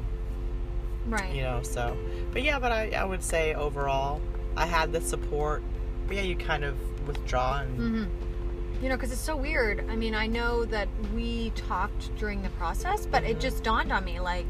[1.05, 1.33] Right.
[1.33, 1.97] you know, so,
[2.31, 4.21] but yeah, but I, I would say overall,
[4.55, 5.61] I had the support.
[6.07, 6.75] But yeah, you kind of
[7.07, 9.85] withdraw and hmm You know, because it's so weird.
[9.89, 13.41] I mean, I know that we talked during the process, but it Mhm.
[13.41, 14.45] just dawned on me like,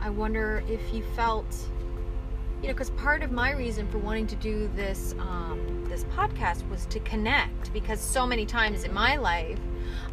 [0.00, 1.46] I wonder if you felt,
[2.60, 6.66] you know, because part of my reason for wanting to do this um, this podcast
[6.70, 7.72] was to connect.
[7.72, 9.58] Because so many times in my life,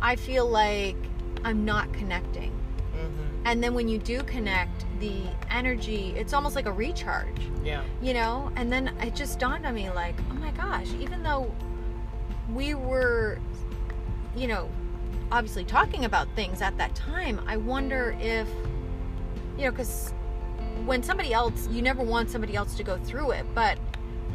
[0.02, 0.98] I feel like
[1.46, 2.52] I'm not connecting,
[2.94, 7.50] hmm and then when you do connect, the energy it's almost like a recharge.
[7.64, 8.52] Yeah, you know?
[8.58, 11.50] And then it just dawned on me like oh my gosh even though
[12.54, 13.40] we were
[14.36, 14.70] you know
[15.32, 18.48] obviously talking about things at that time i wonder if
[19.58, 20.14] you know because
[20.86, 23.78] when somebody else you never want somebody else to go through it but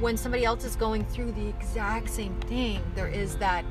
[0.01, 3.65] when somebody else is going through the exact same thing there is that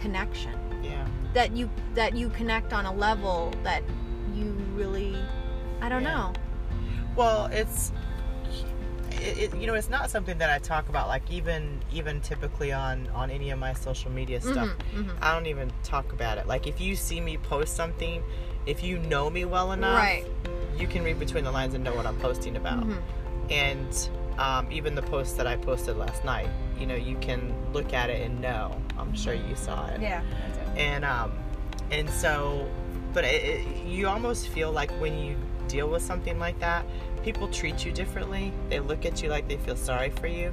[0.00, 1.06] connection yeah.
[1.34, 3.82] that you that you connect on a level that
[4.34, 5.16] you really
[5.80, 6.14] i don't Yeah.
[6.14, 6.32] know
[7.16, 7.92] Well, it's
[9.20, 12.72] it, it, you know it's not something that I talk about like even even typically
[12.72, 14.68] on on any of my social media stuff.
[14.94, 15.16] Mhm, mhm.
[15.20, 16.46] I don't even talk about it.
[16.46, 18.22] Like if you see me post something,
[18.66, 20.24] if you know me well enough, Right.
[20.76, 22.82] you can read between the lines and know what I'm posting about.
[22.84, 22.98] Mhm.
[23.50, 27.92] And um, even the post that I posted last night, you know, you can look
[27.92, 28.80] at it and know.
[28.98, 30.00] I'm sure you saw it.
[30.00, 30.22] Yeah.
[30.22, 30.78] It.
[30.78, 31.32] and um
[31.90, 32.66] and so
[33.12, 35.36] but it, it, you almost feel like when you
[35.68, 36.84] deal with something like that
[37.22, 40.50] people treat you differently they look at you like they feel sorry for you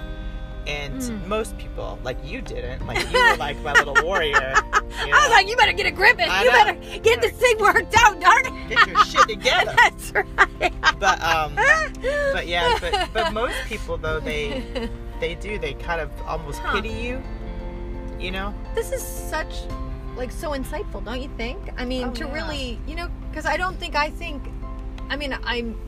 [0.67, 1.27] and Mm.
[1.27, 4.53] most people like you didn't like you were like my little warrior
[5.05, 6.57] you I was like, you better get a grip and you know.
[6.65, 8.69] better get this thing worked out, darn it.
[8.69, 10.73] get your shit together That's right.
[10.99, 11.55] but um
[12.33, 14.63] but yeah but but most people though they
[15.19, 16.73] they do they kind of almost Huh.
[16.81, 17.23] pity you
[18.19, 19.61] you know this is such
[20.17, 21.59] like so insightful, don't you think?
[21.77, 22.33] I mean, Oh, to yeah.
[22.33, 24.43] really, you know, because I don't think I think.
[25.09, 25.79] I mean, I'm.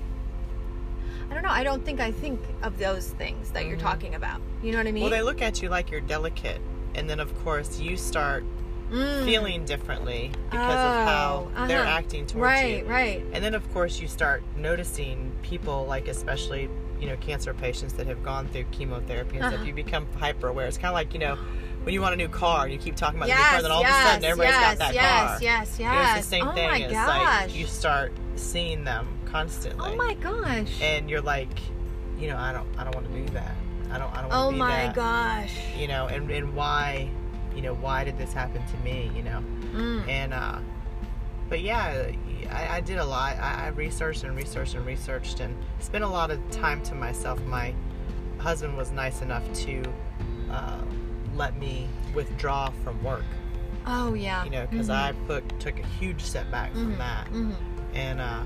[1.32, 1.50] I don't know.
[1.50, 3.82] I don't think I think of those things that you're Mhm.
[3.82, 4.42] talking about.
[4.62, 5.04] You know what I mean?
[5.04, 6.60] well they look at you like you're delicate
[6.94, 8.44] and then of course you start
[8.92, 9.24] Mm.
[9.24, 11.90] feeling differently because of how Oh, they're uh-huh.
[12.00, 12.90] acting towards Right, you.
[12.90, 13.22] right.
[13.22, 13.26] Right.
[13.32, 18.06] And then of course you start noticing people like especially, you know, cancer patients that
[18.08, 19.56] have gone through chemotherapy and Uh-huh.
[19.56, 20.68] stuff, you become hyper aware.
[20.68, 21.38] It's kinda like, you know,
[21.84, 23.62] when you want a new car and you keep talking about the new Yes, car,
[23.62, 25.40] then all yes, of a sudden everybody's yes, got that yes, car.
[25.42, 26.18] yes, You know, yes.
[26.18, 26.70] it's the same oh thing.
[26.70, 27.42] my it's gosh.
[27.48, 29.92] like you start seeing them constantly.
[29.92, 30.82] oh my gosh.
[30.82, 31.50] And you're like,
[32.20, 33.56] you know, I don't I don't want to do that.
[33.92, 34.38] I don't I don't want to do that.
[34.46, 34.96] oh my that.
[34.96, 35.56] gosh.
[35.78, 37.10] You know, and, and why
[37.56, 39.44] you know, why did this happen to me, you know?
[39.74, 40.08] Mm.
[40.10, 40.60] and uh
[41.50, 42.12] but yeah
[42.50, 46.08] I, I did a lot I, I researched and researched and researched and spent a
[46.08, 47.74] lot of time to myself my
[48.38, 49.82] husband was nice enough to
[50.50, 50.80] uh,
[51.36, 53.24] let me withdraw from work
[53.86, 54.44] Oh yeah.
[54.44, 54.96] you know because Mhm.
[54.96, 56.98] i put took a huge setback from Mhm.
[56.98, 57.56] that Mhm.
[57.94, 58.44] and uh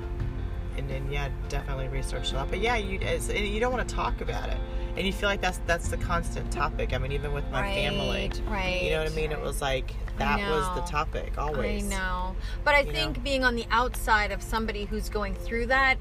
[0.77, 2.99] and then yeah definitely researched a lot but yeah you
[3.33, 4.57] you don't want to talk about it.
[4.97, 6.93] And you feel like that's that's the constant topic.
[6.93, 8.81] I mean even with my family Right, Right.
[8.83, 9.31] you know what i mean?
[9.33, 11.83] It was like that was the topic always.
[11.85, 12.35] I know.
[12.63, 13.23] But I You think know?
[13.23, 15.97] being on the outside of somebody who's going through that,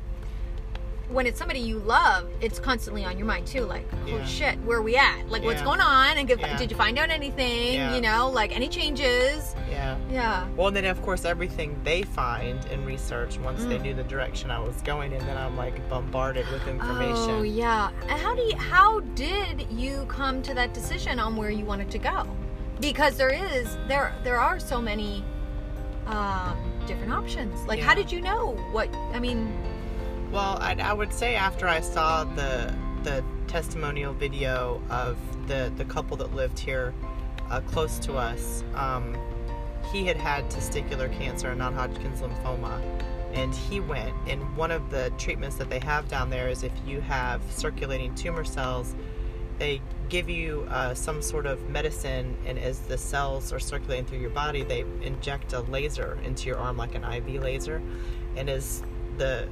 [1.09, 3.61] when it's somebody you love, it's constantly on your mind too.
[3.63, 4.15] Like, Yeah.
[4.23, 5.29] oh shit, where are we at?
[5.29, 6.17] Like, what's going on?
[6.17, 6.57] And give, Yeah.
[6.57, 7.75] did you find out anything?
[7.75, 7.95] Yeah.
[7.95, 9.55] You know, like any changes?
[9.71, 10.47] yeah Yeah.
[10.57, 13.83] Well, and then of course everything they find and research once they Mm.
[13.83, 17.31] knew the direction I was going, and then I'm like bombarded with information.
[17.31, 17.91] Oh yeah.
[18.09, 21.91] And how do you, how did you come to that decision on where you wanted
[21.91, 22.27] to go?
[22.81, 25.23] Because there is there there are so many
[26.07, 27.59] um, different options.
[27.67, 28.89] Like, how did you know what?
[29.15, 29.53] I mean,
[30.35, 35.17] Well, I, I would say after I saw the the testimonial video of
[35.47, 36.93] the the couple that lived here
[37.51, 39.17] uh, close to us, um,
[39.93, 42.83] he had had testicular cancer and non-Hodgkin's lymphoma,
[43.33, 44.13] and he went.
[44.27, 48.13] And one of the treatments that they have down there is if you have circulating
[48.17, 48.97] tumor cells,
[49.61, 54.19] they give you uh, some sort of medicine, and as the cells are circulating through
[54.19, 57.81] your body, they inject a laser into your arm like an IV laser,
[58.35, 58.83] and as
[59.17, 59.49] the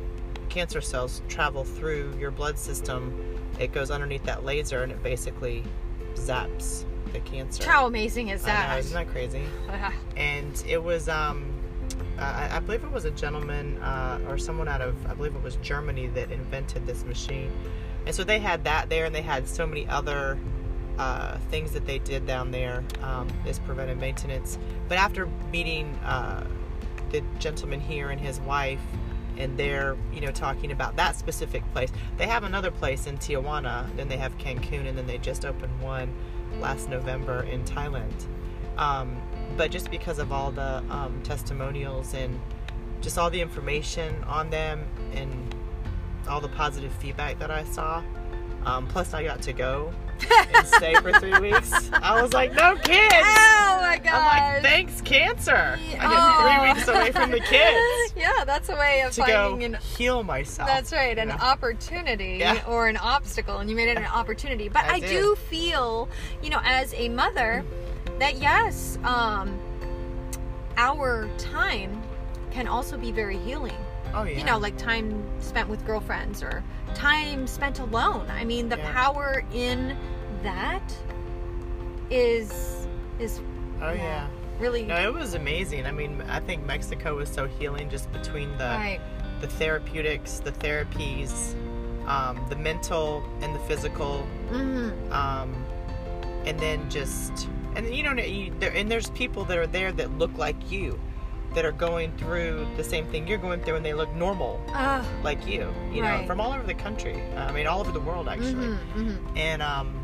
[0.53, 3.19] cancer cells travel through your blood system,
[3.59, 5.65] it goes underneath that laser, and it basically
[6.15, 7.65] zaps the cancer.
[7.65, 8.79] how amazing is I know, that?
[8.81, 9.45] isn't that crazy?
[10.17, 11.53] and it was um
[12.19, 15.35] uh, I, I believe it was a gentleman uh, or someone out of I believe
[15.35, 17.51] it was Germany that invented this machine,
[18.07, 20.39] and so they had that there, and they had so many other
[20.99, 23.27] uh, things that they did down there um,
[23.65, 24.59] preventive maintenance.
[24.89, 26.47] But after meeting uh,
[27.11, 28.81] the gentleman here and his wife,
[29.39, 33.95] and they're you know talking about that specific place, they have another place in Tijuana,
[33.97, 36.13] then they have Cancun, and then they just opened one
[36.61, 38.13] last November in Thailand.
[38.77, 39.21] Um,
[39.57, 42.41] but just because of all the um, testimonials and
[43.01, 45.55] just all the information on them and
[46.29, 48.03] all the positive feedback that I saw,
[48.65, 49.93] um, plus I got to go
[50.55, 51.91] and stay for three weeks.
[51.93, 53.15] I was like, no kids.
[53.15, 54.15] Oh my gosh.
[54.15, 55.79] I'm like, thanks, cancer.
[55.99, 59.65] I get three weeks away from the kids yeah, that's a way of to finding
[59.75, 60.69] an heal myself.
[60.69, 61.35] That's right, an know?
[61.35, 62.63] opportunity Yeah.
[62.67, 64.69] or an obstacle, and you made it an opportunity.
[64.69, 66.09] But I I, do feel,
[66.43, 67.65] you know, as a mother,
[68.19, 69.59] that yes, um,
[70.77, 72.03] our time
[72.51, 73.77] can also be very healing.
[74.15, 74.39] Oh yeah.
[74.39, 76.63] You know, like time spent with girlfriends or
[76.95, 78.27] time spent alone.
[78.31, 78.93] I mean, the Yeah.
[78.93, 79.97] power in
[80.43, 80.83] that
[82.11, 82.87] is
[83.19, 83.41] is
[83.81, 84.27] oh yeah.
[84.59, 85.87] really No, it was amazing.
[85.87, 89.01] I mean, I think Mexico was so healing just between the right.
[89.41, 91.55] the therapeutics, the therapies,
[92.07, 95.65] um, the mental and the physical, hmm um,
[96.45, 100.71] and then just and you know and there's people that are there that look like
[100.71, 100.99] you,
[101.55, 105.05] that are going through the same thing you're going through, and they look normal Uh,
[105.23, 107.23] like you, you know, from all over the country.
[107.37, 109.37] I mean, all over the world actually, mhm, mhm.
[109.37, 109.99] and um,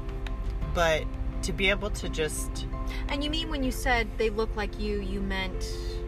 [0.75, 1.05] but
[1.43, 2.67] to be able to just
[3.09, 5.65] And you mean when you said they look like you, you meant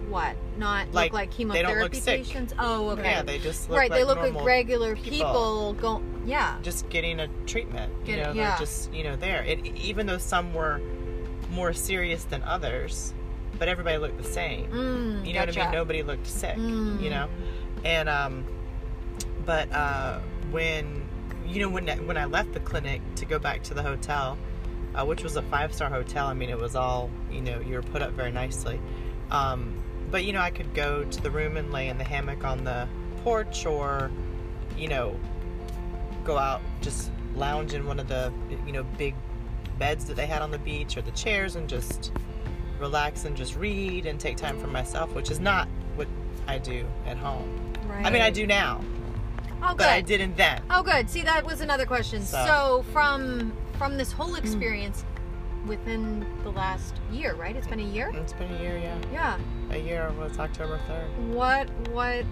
[0.09, 0.37] what?
[0.59, 2.53] Not Like, look like chemotherapy look patients?
[2.59, 3.03] Oh, okay.
[3.03, 5.11] yeah, they just look right, like they look like regular people.
[5.11, 5.73] people.
[5.75, 6.57] Go, yeah.
[6.63, 7.93] just getting a treatment.
[8.05, 8.51] You Get- know, yeah.
[8.51, 9.43] they're just you know there.
[9.45, 10.81] It, even though some were
[11.51, 13.15] more serious than others,
[13.61, 14.67] but everybody looked the same.
[14.73, 15.71] Mm, You know what I mean?
[15.73, 16.57] Nobody looked sick.
[16.57, 17.01] Mm.
[17.01, 17.29] You know,
[17.85, 18.45] and um,
[19.45, 20.19] but uh,
[20.51, 21.07] when
[21.47, 24.39] you know when when I left the clinic to go back to the hotel,
[24.95, 26.27] uh, which was a five star hotel.
[26.27, 27.61] I mean, it was all you know.
[27.61, 28.81] You were put up very nicely.
[29.31, 29.75] Um,
[30.11, 32.65] but you know, I could go to the room and lay in the hammock on
[32.65, 32.89] the
[33.23, 34.11] porch, or
[34.77, 35.21] you know,
[36.25, 38.33] go out just lounge in one of the
[38.67, 39.15] you know big
[39.79, 42.11] beds that they had on the beach or the chairs and just
[42.81, 46.09] relax and just read and take time for myself, which is not what
[46.49, 47.73] I do at home.
[47.87, 48.05] Right.
[48.07, 48.81] I mean, I do now,
[49.63, 49.79] Oh, good.
[49.79, 50.63] but I didn't then.
[50.71, 51.09] Oh, good.
[51.11, 52.23] See, that was another question.
[52.23, 55.05] So- So, from from this whole experience
[55.67, 57.57] within the last year, right?
[57.57, 58.11] It's been a year.
[58.15, 58.99] It's been a year, yeah.
[59.13, 59.39] Yeah.
[59.71, 61.09] A year was October third.
[61.35, 62.25] What what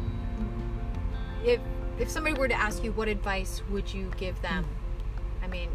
[1.45, 1.61] if
[1.99, 4.65] if somebody were to ask you what advice would you give them?
[5.43, 5.71] I mean,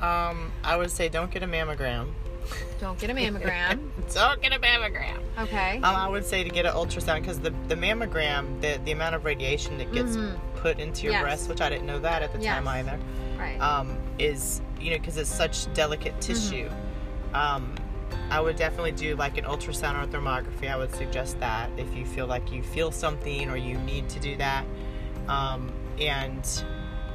[0.00, 2.08] Um, I would say don't get a mammogram.
[2.80, 3.80] Don't get a mammogram.
[4.14, 5.18] don't get a mammogram.
[5.38, 5.76] Okay.
[5.78, 9.14] Um, I would say to get an ultrasound because the, the mammogram, the, the amount
[9.14, 10.38] of radiation that gets Mhm.
[10.56, 11.22] put into your Yes.
[11.22, 12.98] breast, which I didn't know that at the time either,
[13.38, 13.60] right.
[13.60, 16.68] um, is, you know, because it's such delicate tissue.
[17.32, 17.74] Um,
[18.30, 20.70] I would definitely do like an ultrasound or thermography.
[20.70, 24.20] I would suggest that if you feel like you feel something or you need to
[24.20, 24.64] do that.
[25.28, 26.46] Um, and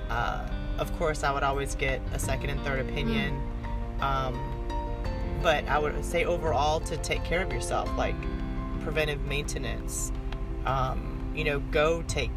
[0.09, 3.41] uh, of course, I would always get a second and third opinion.
[4.01, 4.39] Um,
[5.41, 8.15] but I would say overall to take care of yourself, like
[8.81, 10.11] preventive maintenance.
[10.65, 12.31] Um, you know, go take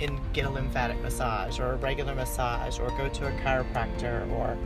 [0.00, 4.56] and get a lymphatic massage or a regular massage or go to a chiropractor or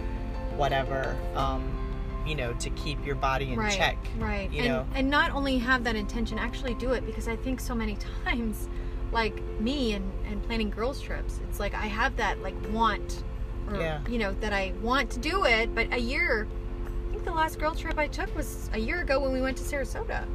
[0.57, 1.17] whatever.
[1.35, 1.73] Um,
[2.27, 3.73] you know, to keep your body in right.
[3.73, 3.97] check.
[4.19, 4.51] Right.
[4.51, 4.87] you and know.
[4.95, 8.69] and not only have that intention, actually do it because I think so many times,
[9.13, 13.23] like me and and planning girls trips, it's like I have that like want,
[13.69, 14.01] or Yeah.
[14.09, 16.49] you know that I want to do it, but a year.
[17.17, 19.57] I think the last girl trip I took was a year ago when we went
[19.57, 20.27] to Sarasota.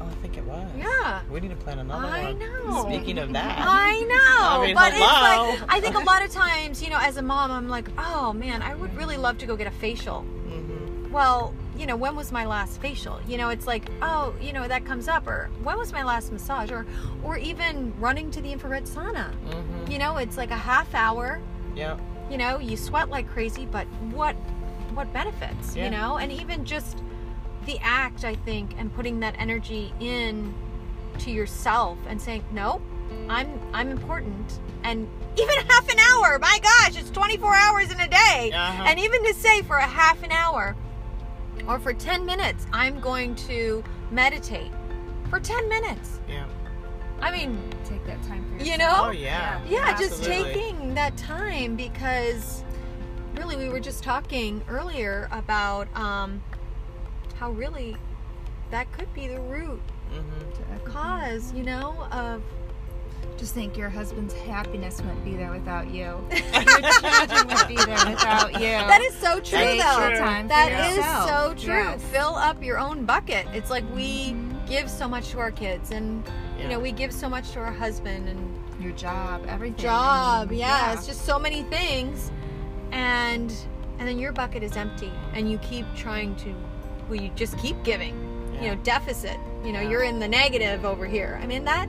[0.00, 0.68] Oh, I think it was.
[0.76, 1.20] Yeah.
[1.30, 2.38] We need to plan another I one.
[2.40, 2.82] know.
[2.88, 3.56] Speaking of that.
[3.60, 5.52] I know, I mean, but hello.
[5.52, 7.88] it's like I think a lot of times, you know, as a mom, I'm like,
[7.98, 10.24] oh man, I would really love to go get a facial.
[10.48, 11.12] Mm-hmm.
[11.12, 13.20] Well, you know, when was my last facial?
[13.28, 16.32] You know, it's like, oh, you know, that comes up, or when was my last
[16.32, 16.84] massage, or
[17.22, 19.30] or even running to the infrared sauna.
[19.46, 19.92] Mm-hmm.
[19.92, 21.40] You know, it's like a half hour.
[21.76, 21.96] Yeah.
[22.28, 24.34] You know, you sweat like crazy, but what
[24.98, 25.76] what benefits?
[25.76, 25.84] Yeah.
[25.84, 26.98] You know, and even just
[27.66, 30.52] the act, I think, and putting that energy in
[31.20, 32.82] to yourself and saying, no,
[33.28, 36.38] I'm I'm important, and even half an hour.
[36.40, 38.84] My gosh, it's 24 hours in a day, Uh-huh.
[38.88, 40.74] and even to say for a half an hour
[41.68, 44.72] or for 10 minutes, I'm going to meditate
[45.30, 46.18] for 10 minutes.
[46.28, 46.46] Yeah.
[47.20, 49.60] I mean, Take that time for you know, Oh yeah.
[49.68, 52.62] yeah, just taking that time because
[53.38, 56.42] really we were just talking earlier about um,
[57.36, 57.96] how really
[58.70, 59.80] that could be the root
[60.10, 60.86] Mm-hmm.
[60.90, 62.42] cause, you know, of
[63.36, 66.18] Just think your husband's happiness wouldn't be there without you.
[66.30, 68.60] Your children wouldn't be there without you.
[68.88, 70.18] that is so true is though.
[70.18, 71.74] time That is so true.
[71.90, 72.02] Yes.
[72.04, 73.46] Fill up your own bucket.
[73.52, 74.34] It's like we
[74.66, 76.24] give so much to our kids and
[76.58, 79.76] you know, we give so much to our husband and Your job, everything.
[79.84, 80.48] job.
[80.48, 82.32] Mean, yeah, it's just so many things.
[82.92, 83.52] And
[83.98, 86.54] and then your bucket is empty and you keep trying to
[87.08, 88.14] well you just keep giving.
[88.60, 89.36] You know, deficit.
[89.64, 89.88] You know, Yeah.
[89.90, 91.38] you're in the negative over here.
[91.42, 91.88] I mean that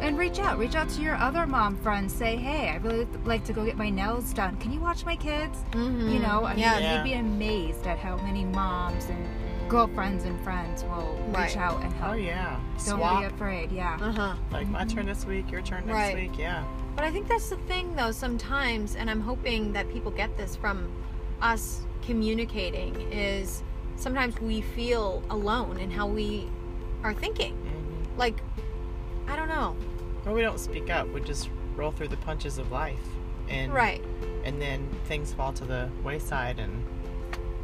[0.00, 0.58] And reach out.
[0.58, 2.12] Reach out to your other mom friends.
[2.14, 4.56] Say, hey, I really like to go get my nails done.
[4.56, 5.58] Can you watch my kids?
[5.74, 6.78] You know, I mean, Yeah.
[6.78, 6.94] Yeah.
[6.96, 9.26] you'd be amazed at how many moms and
[9.70, 11.46] girlfriends and friends will Right.
[11.48, 12.12] reach out and help.
[12.12, 12.56] Oh yeah.
[12.84, 13.20] Don't Swap.
[13.20, 13.72] be afraid.
[13.72, 13.96] Yeah.
[14.00, 14.34] Uh-huh.
[14.52, 16.14] Like my turn this week, your turn next Right.
[16.14, 16.38] week.
[16.38, 16.62] Yeah.
[16.96, 20.56] But I think that's the thing, though, sometimes, and I'm hoping that people get this
[20.56, 20.90] from
[21.42, 23.62] us communicating, is
[23.96, 26.48] sometimes we feel alone in how we
[27.02, 27.52] are thinking.
[27.52, 28.18] Mm-hmm.
[28.18, 28.40] Like,
[29.28, 29.76] I don't know.
[30.24, 31.06] Well, we don't speak up.
[31.08, 33.06] We just roll through the punches of life,
[33.48, 34.02] and Right,
[34.44, 36.82] and then things fall to the wayside, and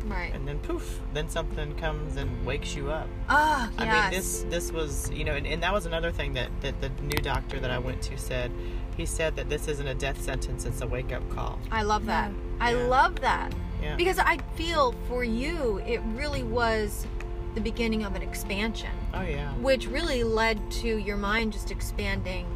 [0.05, 0.33] right.
[0.35, 3.09] and then poof, then something comes and wakes you up.
[3.31, 3.89] Oh, yes.
[3.89, 6.81] I mean, this this was you know, and, and that was another thing that that
[6.81, 8.53] the new doctor that I went to said.
[8.97, 11.59] He said that this isn't a death sentence; it's a wake up call.
[11.71, 12.31] I love that.
[12.61, 12.87] I Yeah.
[12.87, 13.53] love that.
[13.83, 13.97] Yeah.
[13.97, 17.07] Because I feel for you, it really was
[17.55, 19.53] the beginning of an expansion, Oh yeah.
[19.55, 22.47] which really led to your mind just expanding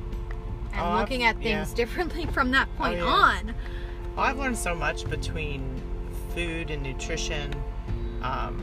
[0.73, 1.57] and Oh, I've- looking at yeah.
[1.65, 3.05] things differently from that point yeah.
[3.05, 3.55] on.
[4.15, 5.83] Well, I've learned so much between
[6.35, 7.53] food and nutrition,
[8.23, 8.57] um,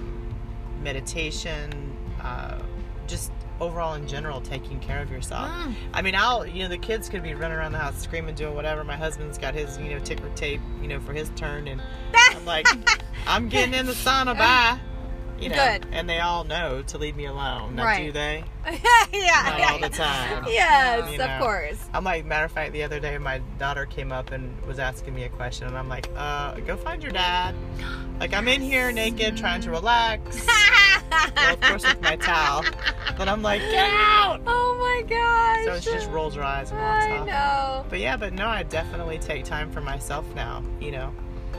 [0.81, 2.59] meditation, uh,
[3.07, 5.49] just overall in general taking care of yourself.
[5.49, 5.75] Mm.
[5.93, 8.55] I mean, I'll you know the kids could be running around the house screaming, doing
[8.55, 8.83] whatever.
[8.83, 11.81] My husband's got his you know ticker tape you know for his turn, and
[12.31, 12.67] I'm like,
[13.27, 14.79] I'm getting in the sauna, bye.
[15.43, 15.87] You know, Good.
[15.91, 17.75] and they all know to leave me alone.
[17.75, 18.05] Now, Right.
[18.05, 18.43] do they?
[19.11, 20.45] yeah, Not all the time.
[20.47, 21.77] Yes, You of course.
[21.93, 25.13] I'm like, matter of fact, the other day my daughter came up and was asking
[25.15, 27.55] me a question, and I'm like, uh, go find your dad.
[28.19, 30.47] Like, I'm in here naked trying to relax.
[31.35, 32.63] well, of course, with my towel.
[33.17, 34.41] But I'm like, get out!
[34.47, 35.65] Oh my gosh.
[35.65, 37.27] So she just rolls her eyes and walks I off.
[37.27, 37.85] know.
[37.89, 41.11] But yeah, but no, I definitely take time for myself now, you know.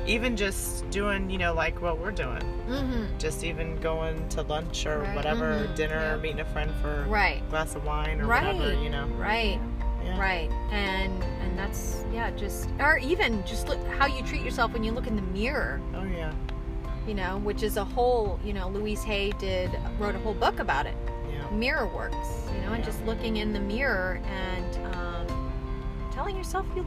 [0.07, 2.43] Even just doing, you know, like what we're doing.
[2.69, 3.05] Mm-hmm.
[3.19, 5.17] Just even going to lunch or Right.
[5.17, 5.75] whatever, Mhm.
[5.77, 6.17] dinner, Yeah.
[6.17, 7.43] meeting a friend for Right.
[7.47, 8.55] a glass of wine or Right.
[8.55, 9.07] whatever, you know.
[9.19, 9.59] Right.
[10.05, 10.21] Yeah.
[10.21, 10.51] Right.
[10.71, 14.93] And and that's yeah, just or even just look how you treat yourself when you
[14.93, 16.33] look in the mirror, Oh yeah.
[17.07, 20.59] you know, which is a whole, you know, Louise Hay did wrote a whole book
[20.61, 20.95] about it.
[21.33, 21.49] Yeah.
[21.57, 25.51] Mirror works, you know, and just looking in the mirror and um,
[26.13, 26.85] telling yourself you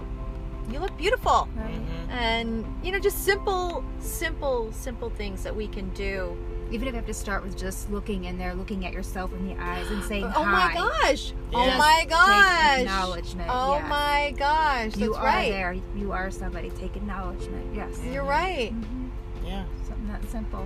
[0.69, 1.47] you look beautiful.
[1.55, 1.73] Right.
[1.73, 2.09] Mhm.
[2.11, 6.35] And you know, just simple, simple, simple things that we can do.
[6.69, 9.47] Even if you have to start with just looking in there, looking at yourself in
[9.47, 10.73] the eyes and saying oh my hi.
[10.73, 11.33] gosh!
[11.53, 11.77] Oh Yes.
[11.79, 12.79] my Take gosh!
[12.79, 13.49] acknowledgement.
[13.49, 13.89] Oh yes.
[13.89, 14.97] my gosh!
[14.97, 15.49] You That's are right.
[15.49, 15.75] there.
[15.95, 16.69] You are somebody.
[16.71, 17.73] Take acknowledgement.
[17.73, 17.97] Yes.
[18.03, 18.73] You're right.
[18.73, 19.09] Mhm.
[19.45, 19.63] Yeah.
[19.87, 20.65] Something that simple.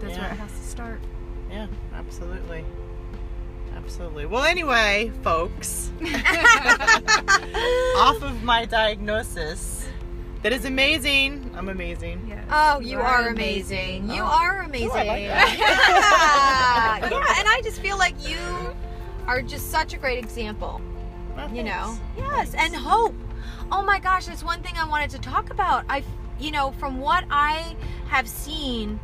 [0.00, 0.22] That's Yeah.
[0.22, 1.00] where it has to start.
[1.50, 2.64] Yeah, absolutely.
[3.84, 4.24] Absolutely.
[4.26, 5.90] Well, anyway, folks,
[7.96, 9.86] off of my diagnosis,
[10.42, 11.50] that is amazing.
[11.54, 12.24] I'm amazing.
[12.28, 12.44] Yes.
[12.50, 14.08] Oh, you are amazing.
[14.10, 14.26] You Oh.
[14.26, 14.88] are amazing.
[14.88, 15.44] Ooh, I like yeah.
[15.44, 17.08] that.
[17.10, 18.74] yeah, and I just feel like you
[19.26, 20.80] are just such a great example.
[21.36, 21.98] Well, You know.
[22.16, 22.54] thanks.
[22.54, 23.14] Yes, and hope.
[23.70, 25.84] Oh my gosh, that's one thing I wanted to talk about.
[25.90, 26.02] I,
[26.40, 27.76] you know, from what I
[28.08, 28.98] have seen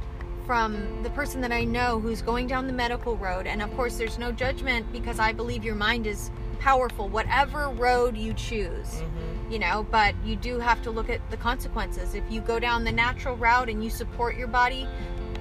[0.50, 3.96] from the person that I know who's going down the medical road, and of course,
[3.98, 8.88] there's no judgment because I believe your mind is powerful, whatever road you choose.
[9.00, 9.52] Mhm.
[9.52, 12.16] you know but you do have to look at the consequences.
[12.16, 14.88] If you go down the natural route and you support your body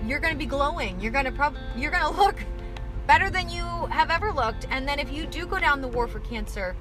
[0.06, 1.00] you're going to be glowing.
[1.00, 2.38] You're going to prob- you're going to look
[3.08, 4.68] better than you have ever looked.
[4.70, 6.76] And then if you do go down the war for cancer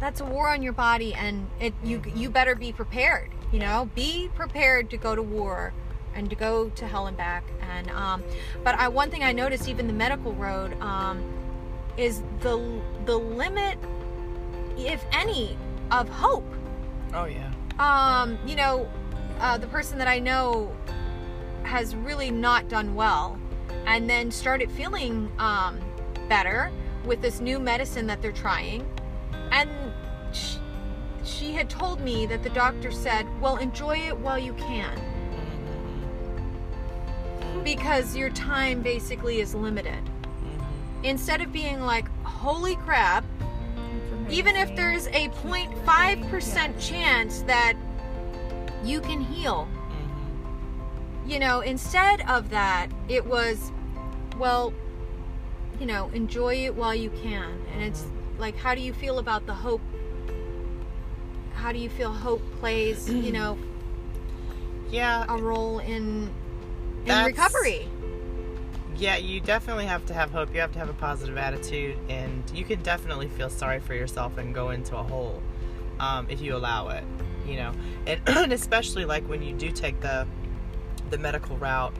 [0.00, 3.88] that's a war on your body and it you you better be prepared you know?
[3.94, 5.72] Be prepared to go to war
[6.18, 7.44] and to go to hell and back.
[7.62, 8.22] And um
[8.64, 11.22] but i one thing i noticed even the medical road um
[11.96, 13.78] is the the limit
[14.76, 15.56] if any
[15.90, 16.44] of hope.
[17.14, 17.50] Oh yeah.
[17.78, 18.88] um, you know,
[19.40, 20.70] uh, the person that I know
[21.62, 23.38] has really not done well,
[23.86, 25.80] and then started feeling um,
[26.28, 26.70] better
[27.04, 28.86] with this new medicine that they're trying,
[29.50, 29.70] and
[30.32, 30.58] she,
[31.24, 35.00] she had told me that the doctor said, "Well, enjoy it while you can,
[37.64, 40.08] because your time basically is limited."
[41.02, 43.24] Instead of being like, "Holy crap!"
[44.28, 47.74] even if there's a 0.5% chance that
[48.84, 49.66] you can heal
[51.26, 53.72] you know instead of that it was
[54.38, 54.74] well
[55.80, 57.60] you know, enjoy it while you can.
[57.72, 58.40] And it's Mm-hmm.
[58.40, 59.80] like, how do you feel about the hope?
[61.54, 63.58] How do you feel hope plays, you know,
[64.90, 66.30] Yeah, a role in
[67.10, 67.88] in recovery?
[68.96, 70.52] yeah, you definitely have to have hope.
[70.54, 74.38] You have to have a positive attitude, and you can definitely feel sorry for yourself
[74.38, 75.40] and go into a hole
[76.00, 77.04] um, if you allow it.
[77.46, 77.72] You know,
[78.06, 80.26] and, and especially like when you do take the
[81.10, 81.94] the medical route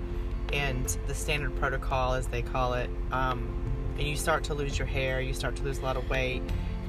[0.53, 3.49] and the standard protocol, as they call it, um,
[3.99, 6.43] and you start to lose your hair, you start to lose a lot of weight,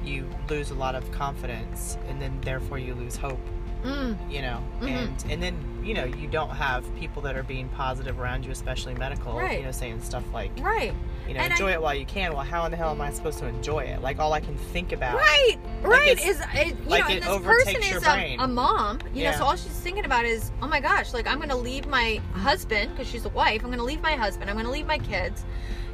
[0.04, 3.40] you lose a lot of confidence, and then therefore you lose hope
[3.84, 4.88] Mm, you know Mhm.
[4.88, 8.50] and and then you know you don't have people that are being positive around you
[8.50, 9.58] especially medical Right.
[9.60, 10.92] you know saying stuff like right.
[11.26, 13.00] you know And I- enjoy it while you can well how in the hell am
[13.00, 16.18] i supposed to enjoy it like all i can think about Right, right.
[16.24, 18.98] Is it, you like know, it and this person is a, a mom.
[19.14, 21.56] You know, so all she's thinking about is, oh my gosh, like I'm going to
[21.56, 23.62] leave my husband because she's a wife.
[23.62, 24.50] I'm going to leave my husband.
[24.50, 25.44] I'm going to leave my kids.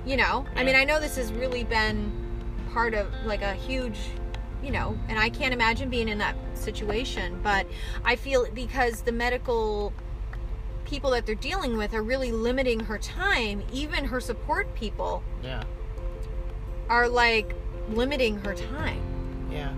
[0.05, 2.11] You know, I mean, I know this has really been
[2.73, 3.99] part of like a huge,
[4.63, 7.39] you know, and I can't imagine being in that situation.
[7.43, 7.67] But
[8.05, 9.93] I feel because the medical
[10.85, 13.63] people that they're dealing with are really limiting her time.
[13.73, 15.63] Even her support people yeah
[16.89, 17.55] are like
[17.89, 19.03] limiting her time.
[19.51, 19.73] yeah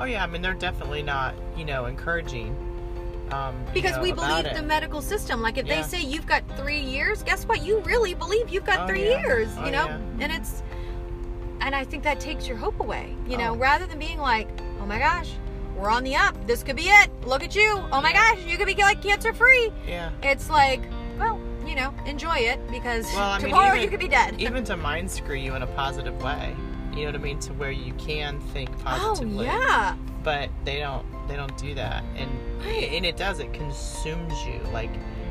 [0.00, 2.48] oh yeah i mean they're definitely not you know encouraging
[3.30, 4.56] um Because know, we believe it.
[4.56, 5.40] the medical system.
[5.40, 5.76] Like if Yeah.
[5.82, 7.62] they say you've got three years, guess what?
[7.64, 9.20] You really believe you've got Oh, three yeah.
[9.24, 9.48] years.
[9.56, 9.98] Oh, You know, yeah.
[10.18, 10.64] and it's,
[11.60, 13.14] and I think that takes your hope away.
[13.28, 13.56] You know, Oh.
[13.56, 14.48] rather than being like,
[14.80, 15.30] oh my gosh,
[15.76, 16.34] we're on the up.
[16.46, 17.10] This could be it.
[17.26, 17.82] Look at you.
[17.92, 18.34] Oh my Yeah.
[18.34, 19.72] gosh, you could be like cancer free.
[19.86, 20.82] yeah It's like,
[21.18, 24.34] well, you know, enjoy it because Well, I mean, tomorrow even- you could be dead.
[24.40, 26.54] even to mind screw you in a positive way
[26.92, 29.46] you know what i mean to where you can think positively.
[29.46, 29.94] oh positively yeah.
[30.24, 32.28] but they don't they don't do that and
[32.64, 32.90] Right.
[32.90, 34.90] and it does it consumes you like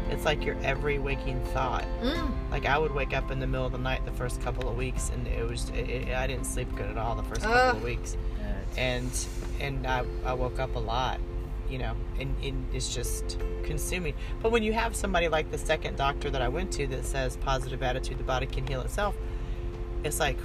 [0.10, 2.32] it's like your every waking thought Mm.
[2.52, 4.76] like i would wake up in the middle of the night the first couple of
[4.78, 7.56] weeks and it was it, it- i didn't sleep good at all the first couple
[7.58, 7.76] Ugh.
[7.78, 8.18] of weeks
[8.78, 9.10] and
[9.60, 11.20] and I, I woke up a lot
[11.70, 15.98] you know and, and it's just consuming but when you have somebody like the second
[15.98, 19.16] doctor that i went to that says positive attitude the body can heal itself
[20.04, 20.38] it's like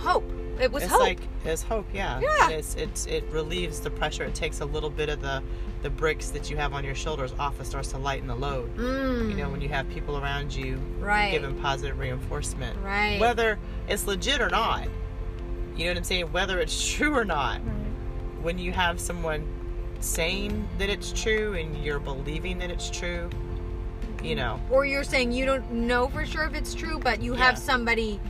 [0.00, 0.30] Hope.
[0.60, 1.00] It was it's hope.
[1.00, 2.44] like it's hope yeah Yeah.
[2.44, 5.42] And it's, it's it relieves the pressure it takes a little bit of the
[5.82, 8.74] the bricks that you have on your shoulders off it starts to lighten the load
[8.76, 9.28] mm.
[9.28, 11.30] you know when you have people around you right.
[11.30, 13.20] giving positive reinforcement right.
[13.20, 14.88] whether it's legit or not
[15.76, 17.60] you know what i'm saying whether it's true or not
[18.42, 19.46] when you have someone
[20.00, 23.30] saying that it's true and you're believing that it's true
[24.22, 27.34] you know or you're saying you don't know for sure if it's true, but you
[27.34, 28.20] have somebody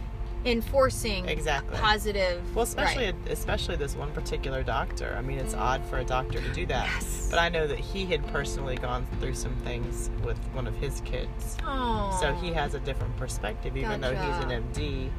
[0.51, 2.43] enforcing exactly positive.
[2.55, 3.15] well especially right.
[3.31, 6.87] especially this one particular doctor i mean it's odd for a doctor to do that
[6.87, 7.29] Yes.
[7.31, 11.01] but i know that he had personally gone through some things with one of his
[11.03, 12.19] kids Aw.
[12.21, 15.11] so he has a different perspective even though he's an md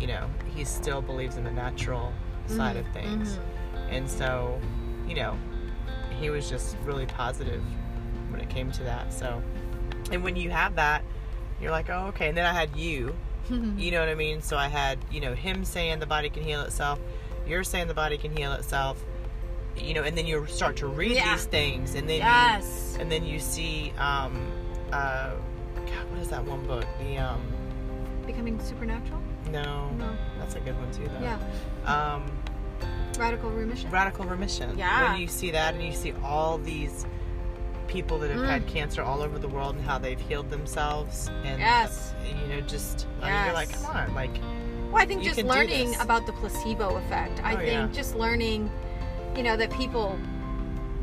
[0.00, 2.12] you know he still believes in the natural
[2.46, 3.90] side of things mhm.
[3.90, 4.60] and so
[5.06, 5.36] you know
[6.20, 7.62] he was just really positive
[8.30, 9.42] when it came to that so
[10.12, 11.02] and when you have that
[11.60, 13.14] you're like oh okay and then i had you
[13.78, 16.42] you know what i mean so i had you know him saying the body can
[16.42, 16.98] heal itself
[17.46, 19.02] you're saying the body can heal itself
[19.76, 21.34] you know and then you start to read Yeah.
[21.34, 22.92] these things and then yes.
[22.94, 24.50] you and then you see um
[24.92, 25.30] uh
[25.74, 27.40] God, what is that one book the um
[28.26, 29.20] Becoming supernatural.
[29.50, 30.16] no No.
[30.38, 31.38] that's a good one too though Yeah.
[31.86, 32.30] um
[33.18, 33.90] Radical remission.
[33.90, 34.78] radical remission.
[34.78, 35.12] Yeah.
[35.12, 37.04] When you see that and you see all these
[37.90, 38.68] people that have had Mm.
[38.72, 42.14] cancer all over the world and how they've healed themselves and Yes.
[42.24, 44.30] you know just I mean you're like come on like
[44.92, 47.40] Well, I think just learning about the placebo effect.
[47.44, 47.86] I Oh, think yeah.
[47.92, 48.70] just learning,
[49.36, 50.18] you know, that people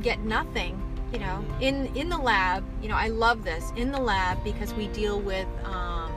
[0.02, 0.82] get nothing.
[1.14, 1.62] You know, Mhm.
[1.62, 2.66] in in the lab.
[2.82, 6.12] You know, I love this in the lab because we deal with um,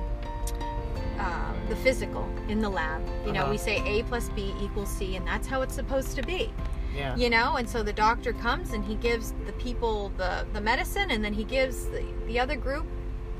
[1.20, 3.00] uh, the physical in the lab.
[3.24, 3.50] You know, Uh-huh.
[3.52, 6.52] we say A plus B equals C, and that's how it's supposed to be.
[6.96, 7.14] Yeah.
[7.16, 11.10] you know and so the doctor comes and he gives the people the the medicine
[11.10, 12.86] and then he gives the, the other group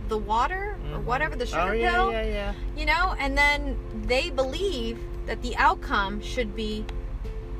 [0.08, 1.04] the water or Mhm.
[1.04, 2.52] whatever the sugar oh yeah, pill yeah, yeah.
[2.76, 3.76] you know and then
[4.06, 6.84] they believe that the outcome should be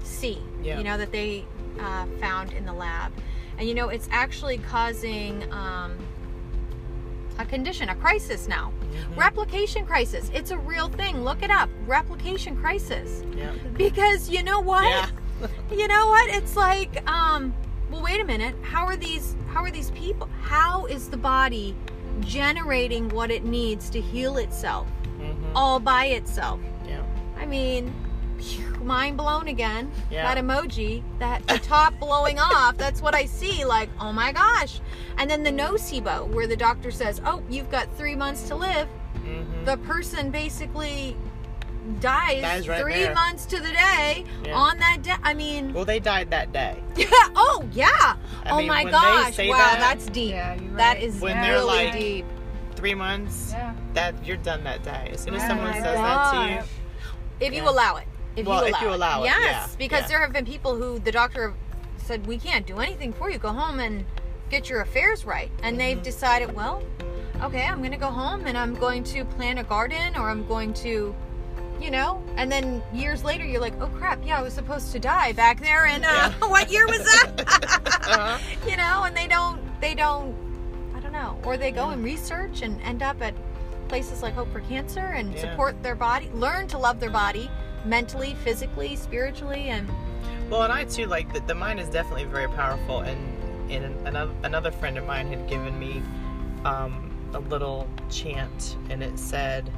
[0.03, 0.79] c Yeah.
[0.79, 1.45] you know that they
[1.79, 3.13] uh, found in the lab
[3.59, 5.97] and you know it's actually causing um,
[7.39, 9.17] a condition a crisis now Mhm.
[9.17, 13.53] replication crisis it's a real thing look it up replication crisis yeah.
[13.77, 15.07] because you know what Yeah.
[15.71, 17.55] You know what it's like um
[17.91, 21.75] well wait a minute how are these how are these people how is the body
[22.21, 24.87] generating what it needs to heal itself
[25.19, 25.53] Mhm.
[25.55, 27.03] all by itself Yeah.
[27.39, 27.93] i mean
[28.83, 30.33] mind blown again Yeah.
[30.35, 34.81] that emoji that the top blowing off that's what i see like oh my gosh
[35.19, 38.89] and then the nocebo where the doctor says oh you've got three months to live
[39.25, 39.65] Mhm.
[39.67, 41.17] the person basically
[42.01, 43.15] dies, Dies right three there.
[43.15, 44.55] months to the day Yeah.
[44.55, 45.15] on that day.
[45.23, 46.83] I mean, Well, they died that day.
[46.97, 47.07] yeah.
[47.37, 47.89] Oh yeah.
[48.45, 49.39] I oh mean, my gosh.
[49.39, 50.31] Wow, that- that's deep.
[50.33, 51.03] Yeah, right.
[51.03, 51.43] is When Yeah.
[51.43, 52.27] they're really like- deep.
[52.77, 53.51] Three months.
[53.53, 53.75] Yeah.
[53.95, 55.11] That you're done that day.
[55.13, 55.49] As soon as Yeah.
[55.49, 56.65] someone my says that to you, God.
[57.41, 58.07] If you allow it.
[58.37, 58.95] If Well, you if allow you it.
[58.95, 60.07] allow it, Yes, yeah, because yeah.
[60.09, 61.53] there have been people who the doctor
[61.99, 63.39] said we can't do anything for you.
[63.39, 64.05] Go home and
[64.51, 65.51] get your affairs right.
[65.63, 65.79] And Mm-hmm.
[65.79, 66.83] they've decided, well,
[67.43, 70.47] okay, I'm going to go home and I'm going to plant a garden or I'm
[70.47, 71.15] going to
[71.81, 74.99] you know, and then years later you're like, oh crap, yeah, I was supposed to
[74.99, 77.41] die back there, and uh, what year was that?
[78.07, 78.39] Uh-huh.
[78.69, 80.35] you know, and they don't, they don't,
[80.95, 83.35] I don't know, or they go and research and end up at
[83.89, 85.41] places like Hope for Cancer and Yeah.
[85.41, 87.51] support their body, learn to love their body
[87.85, 89.89] mentally, physically, spiritually, and
[90.51, 93.01] Well, and I too like the, the mind is definitely very powerful.
[93.01, 93.19] And
[93.71, 96.03] and another another friend of mine had given me
[96.65, 99.71] um, a little chant, and it said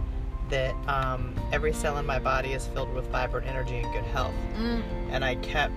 [0.51, 4.35] that um, every cell in my body is filled with vibrant energy and good health.
[4.57, 5.73] mm, And I kept,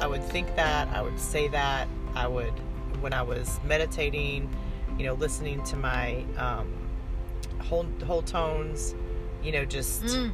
[0.00, 2.52] I would think that, I would say that, I would
[3.00, 4.48] when I was meditating,
[4.98, 6.72] you know, listening to my um,
[7.60, 8.94] whole whole tones,
[9.42, 10.32] you know, just mm,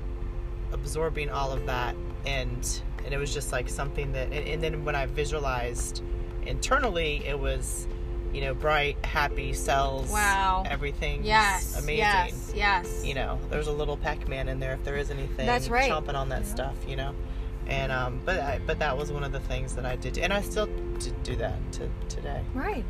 [0.72, 1.94] absorbing all of that.
[2.26, 6.02] And and it was just like something that and, and then when i visualized
[6.46, 7.86] internally it was
[8.34, 10.64] you know bright happy cells Wow.
[10.66, 14.96] everything yes, amazing yes, yes, you know there's a little pac-man in there if there
[14.96, 15.90] is anything That's right.
[15.90, 17.14] chomping on that stuff you know
[17.68, 20.32] and um but I, but that was one of the things that i did and
[20.32, 20.66] i still
[21.22, 22.84] do that to today right,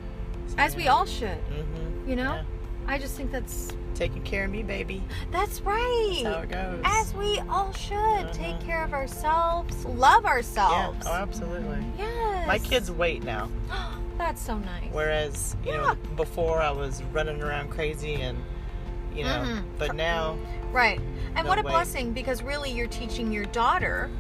[0.49, 2.09] So, as we all should, Mm-hmm.
[2.11, 2.35] you know.
[2.35, 2.43] Yeah.
[2.87, 6.21] I just think that's taking care of me baby that's right.
[6.23, 8.67] that's how it goes As we all should take Mhm.
[8.67, 11.07] care of ourselves, love yeah ourselves.
[11.09, 12.47] oh absolutely Yes.
[12.47, 13.49] my kids wait now
[14.19, 14.91] That's so nice.
[14.93, 15.79] Whereas, you Yeah.
[15.79, 18.43] know, before I was running around crazy and,
[19.15, 19.65] you know, Mhm.
[19.79, 20.37] but now,
[20.73, 21.01] Right.
[21.37, 21.71] And No what a way.
[21.71, 24.11] blessing because really you're teaching your daughter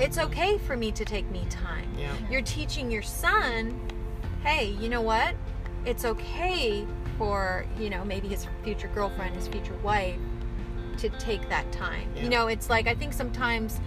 [0.00, 1.88] it's okay for me to take me time.
[1.96, 3.78] yeah, You're teaching your son,
[4.42, 5.36] hey, you know what?
[5.84, 6.84] It's okay
[7.16, 10.18] for, you know, maybe his future girlfriend, his future wife
[10.98, 12.08] to take that time.
[12.16, 12.22] Yeah.
[12.24, 13.80] You know, it's like I think sometimes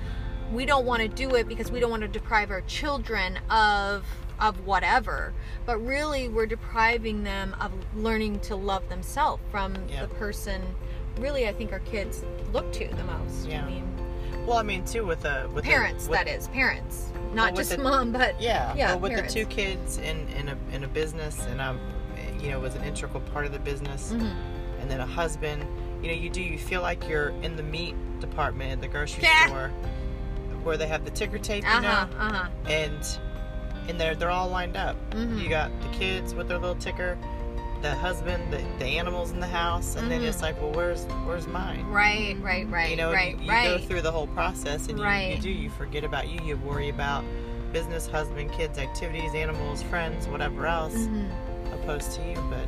[0.50, 4.06] we don't want to do it because we don't want to deprive our children of
[4.40, 5.34] of whatever
[5.66, 10.02] but really we're depriving them of learning to love themselves from Yeah.
[10.06, 10.62] the person
[11.20, 12.24] really i think our kids
[12.54, 13.64] look to the most Yeah.
[13.64, 13.84] i mean
[14.46, 17.72] well, I mean, too, with the with the- parents with- that is parents not just
[17.72, 19.34] the- mom but yeah, Yeah, Well, with parents.
[19.34, 21.82] the two kids in in a in a business, and I'm,
[22.40, 24.34] you know, was an integral part of the business, Mhm.
[24.80, 25.66] and then a husband.
[26.02, 29.24] You know, you do you feel like you're in the meat department at the grocery
[29.24, 29.48] Yeah.
[29.48, 29.70] store,
[30.64, 33.20] where they have the ticker tape, you uh-huh know, uh-huh and
[33.88, 34.96] and they're they're all lined up.
[35.12, 35.42] Mhm.
[35.42, 37.18] You got the kids with their little ticker,
[37.82, 40.28] the husband, the, the animals in the house, and then Mhm.
[40.30, 41.86] it's like, well, where's where's mine?
[41.88, 44.98] right right right you know, right you, you right go through the whole process, and
[44.98, 45.36] you, Right.
[45.36, 46.40] you do you forget about you.
[46.44, 47.24] You worry about
[47.74, 51.30] business, husband, kids, activities, animals, friends, whatever else, Mhm.
[51.74, 52.36] opposed to you.
[52.50, 52.68] But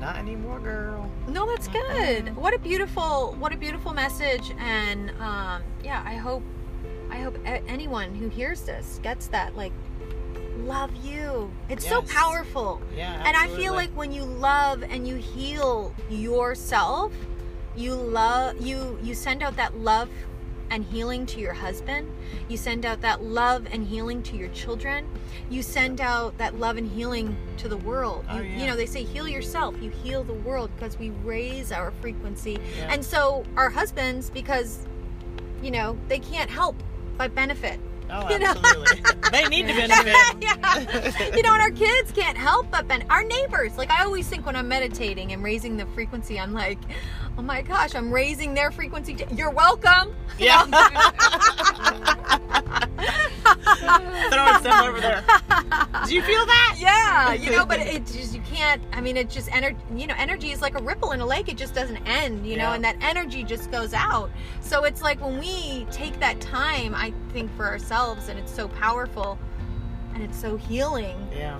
[0.00, 1.08] not anymore, girl.
[1.28, 2.34] No, that's good.
[2.36, 4.52] What a beautiful, what a beautiful message.
[4.58, 6.42] And um, yeah, I hope,
[7.10, 9.56] I hope anyone who hears this gets that.
[9.56, 9.72] Like,
[10.58, 11.50] love you.
[11.68, 12.80] It's so powerful.
[12.96, 17.12] Yeah, And I feel like when you love and you heal yourself,
[17.74, 20.10] you love you you send out that love
[20.70, 22.10] and healing to your husband.
[22.48, 25.06] You send out that love and healing to your children.
[25.50, 28.24] You send out that love and healing to the world.
[28.30, 28.58] Oh, you, yeah.
[28.58, 29.74] you know, they say heal yourself.
[29.82, 32.58] You heal the world because we raise our frequency.
[32.78, 32.92] Yeah.
[32.92, 34.86] And so our husbands because
[35.62, 36.76] you know, they can't help
[37.16, 37.78] but benefit.
[38.12, 38.46] Oh, you know?
[38.46, 39.02] absolutely,
[39.32, 40.14] they need to benefit.
[40.40, 41.36] yeah.
[41.36, 43.76] You know, and our kids can't help but ben- our neighbors.
[43.76, 46.78] Like I always think when I'm meditating and raising the frequency, I'm like,
[47.38, 49.14] oh my gosh, I'm raising their frequency.
[49.14, 50.14] T- You're welcome.
[50.38, 50.64] Yeah.
[54.30, 55.24] Throwing stuff over there.
[56.06, 56.76] Do you feel that?
[56.78, 58.82] Yeah, you know, but it just you can't.
[58.92, 59.76] I mean, it just energy.
[59.94, 61.48] You know, energy is like a ripple in a lake.
[61.48, 62.46] It just doesn't end.
[62.46, 62.74] You know, Yeah.
[62.74, 64.30] and that energy just goes out.
[64.60, 68.68] So it's like when we take that time, I think for ourselves, and it's so
[68.68, 69.38] powerful,
[70.14, 71.16] and it's so healing.
[71.34, 71.58] Yeah.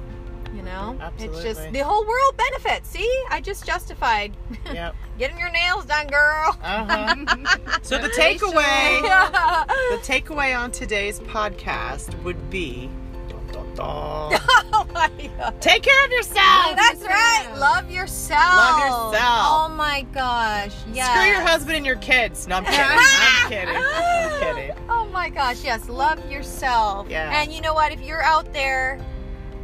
[0.54, 2.90] You know, it's just the whole world benefits.
[2.90, 4.32] See, I just justified
[4.66, 4.94] Yep.
[5.18, 6.56] getting your nails done, girl.
[6.62, 7.78] Uh huh.
[7.82, 9.02] so the takeaway.
[9.02, 9.64] Yeah.
[9.90, 12.90] The takeaway on today's podcast would be
[13.28, 13.76] dun, dun, dun,
[14.74, 15.60] oh my god.
[15.62, 16.76] take care of yourself.
[16.76, 17.48] That's right.
[17.56, 18.54] Love yourself.
[18.54, 19.46] Love yourself.
[19.48, 20.74] Oh my gosh.
[20.92, 21.14] Yeah.
[21.14, 22.46] Screw your husband and your kids.
[22.46, 22.78] No, I'm kidding.
[22.80, 23.74] I'm kidding.
[23.74, 24.76] I'm kidding.
[24.90, 25.64] Oh my gosh.
[25.64, 25.88] Yes.
[25.88, 27.08] Love yourself.
[27.08, 27.40] Yeah.
[27.40, 27.90] And you know what?
[27.92, 28.98] If you're out there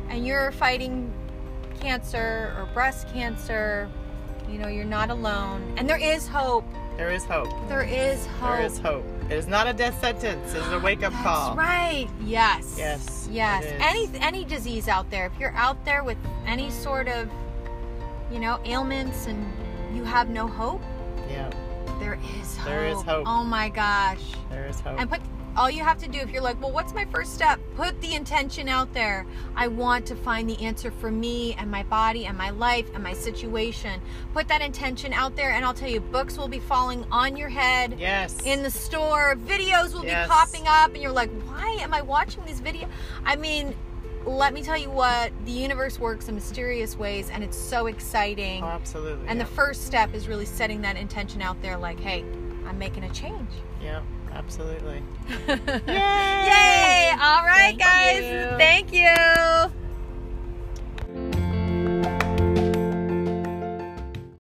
[0.09, 1.13] and you're fighting
[1.81, 3.89] cancer or breast cancer,
[4.49, 5.75] you know, you're not alone.
[5.77, 6.65] And there is hope.
[6.97, 7.49] There is hope.
[7.69, 8.57] There is hope.
[8.57, 9.05] There is hope.
[9.31, 10.53] It is not a death sentence.
[10.55, 11.55] It is a wake up That's call.
[11.57, 12.09] right.
[12.25, 12.75] Yes.
[12.77, 13.65] Yes, Yes.
[13.81, 17.29] Any any disease out there, if you're out there with any sort of,
[18.33, 19.47] you know, ailments and
[19.95, 20.81] you have no hope,
[21.31, 21.51] Yeah,
[22.01, 22.67] there is hope.
[22.67, 23.25] There is hope.
[23.29, 24.23] Oh my gosh.
[24.51, 24.99] there is hope.
[24.99, 25.21] And put
[25.59, 27.59] all you have to do if you're like, well, what's my first step?
[27.75, 29.27] Put the intention out there.
[29.57, 33.03] I want to find the answer for me and my body and my life and
[33.03, 34.01] my situation.
[34.33, 37.49] Put that intention out there, and I'll tell you, books will be falling on your
[37.49, 37.97] head.
[37.99, 38.39] yes.
[38.45, 40.27] In the store, videos will Yes.
[40.27, 42.89] be popping up, and you're like, why am I watching these videos?
[43.25, 43.75] I mean,
[44.25, 48.63] let me tell you what, the universe works in mysterious ways, and it's so exciting.
[48.63, 49.27] Oh, absolutely.
[49.27, 49.45] And yeah.
[49.45, 52.25] the first step is really setting that intention out there like, hey,
[52.67, 53.51] I'm making a change.
[53.83, 54.03] Yeah,
[54.33, 55.03] absolutely.
[55.49, 55.59] Yay!
[55.87, 57.11] Yay!
[57.21, 58.23] All right, Thank guys.
[58.23, 58.57] you.
[58.59, 59.88] Thank you.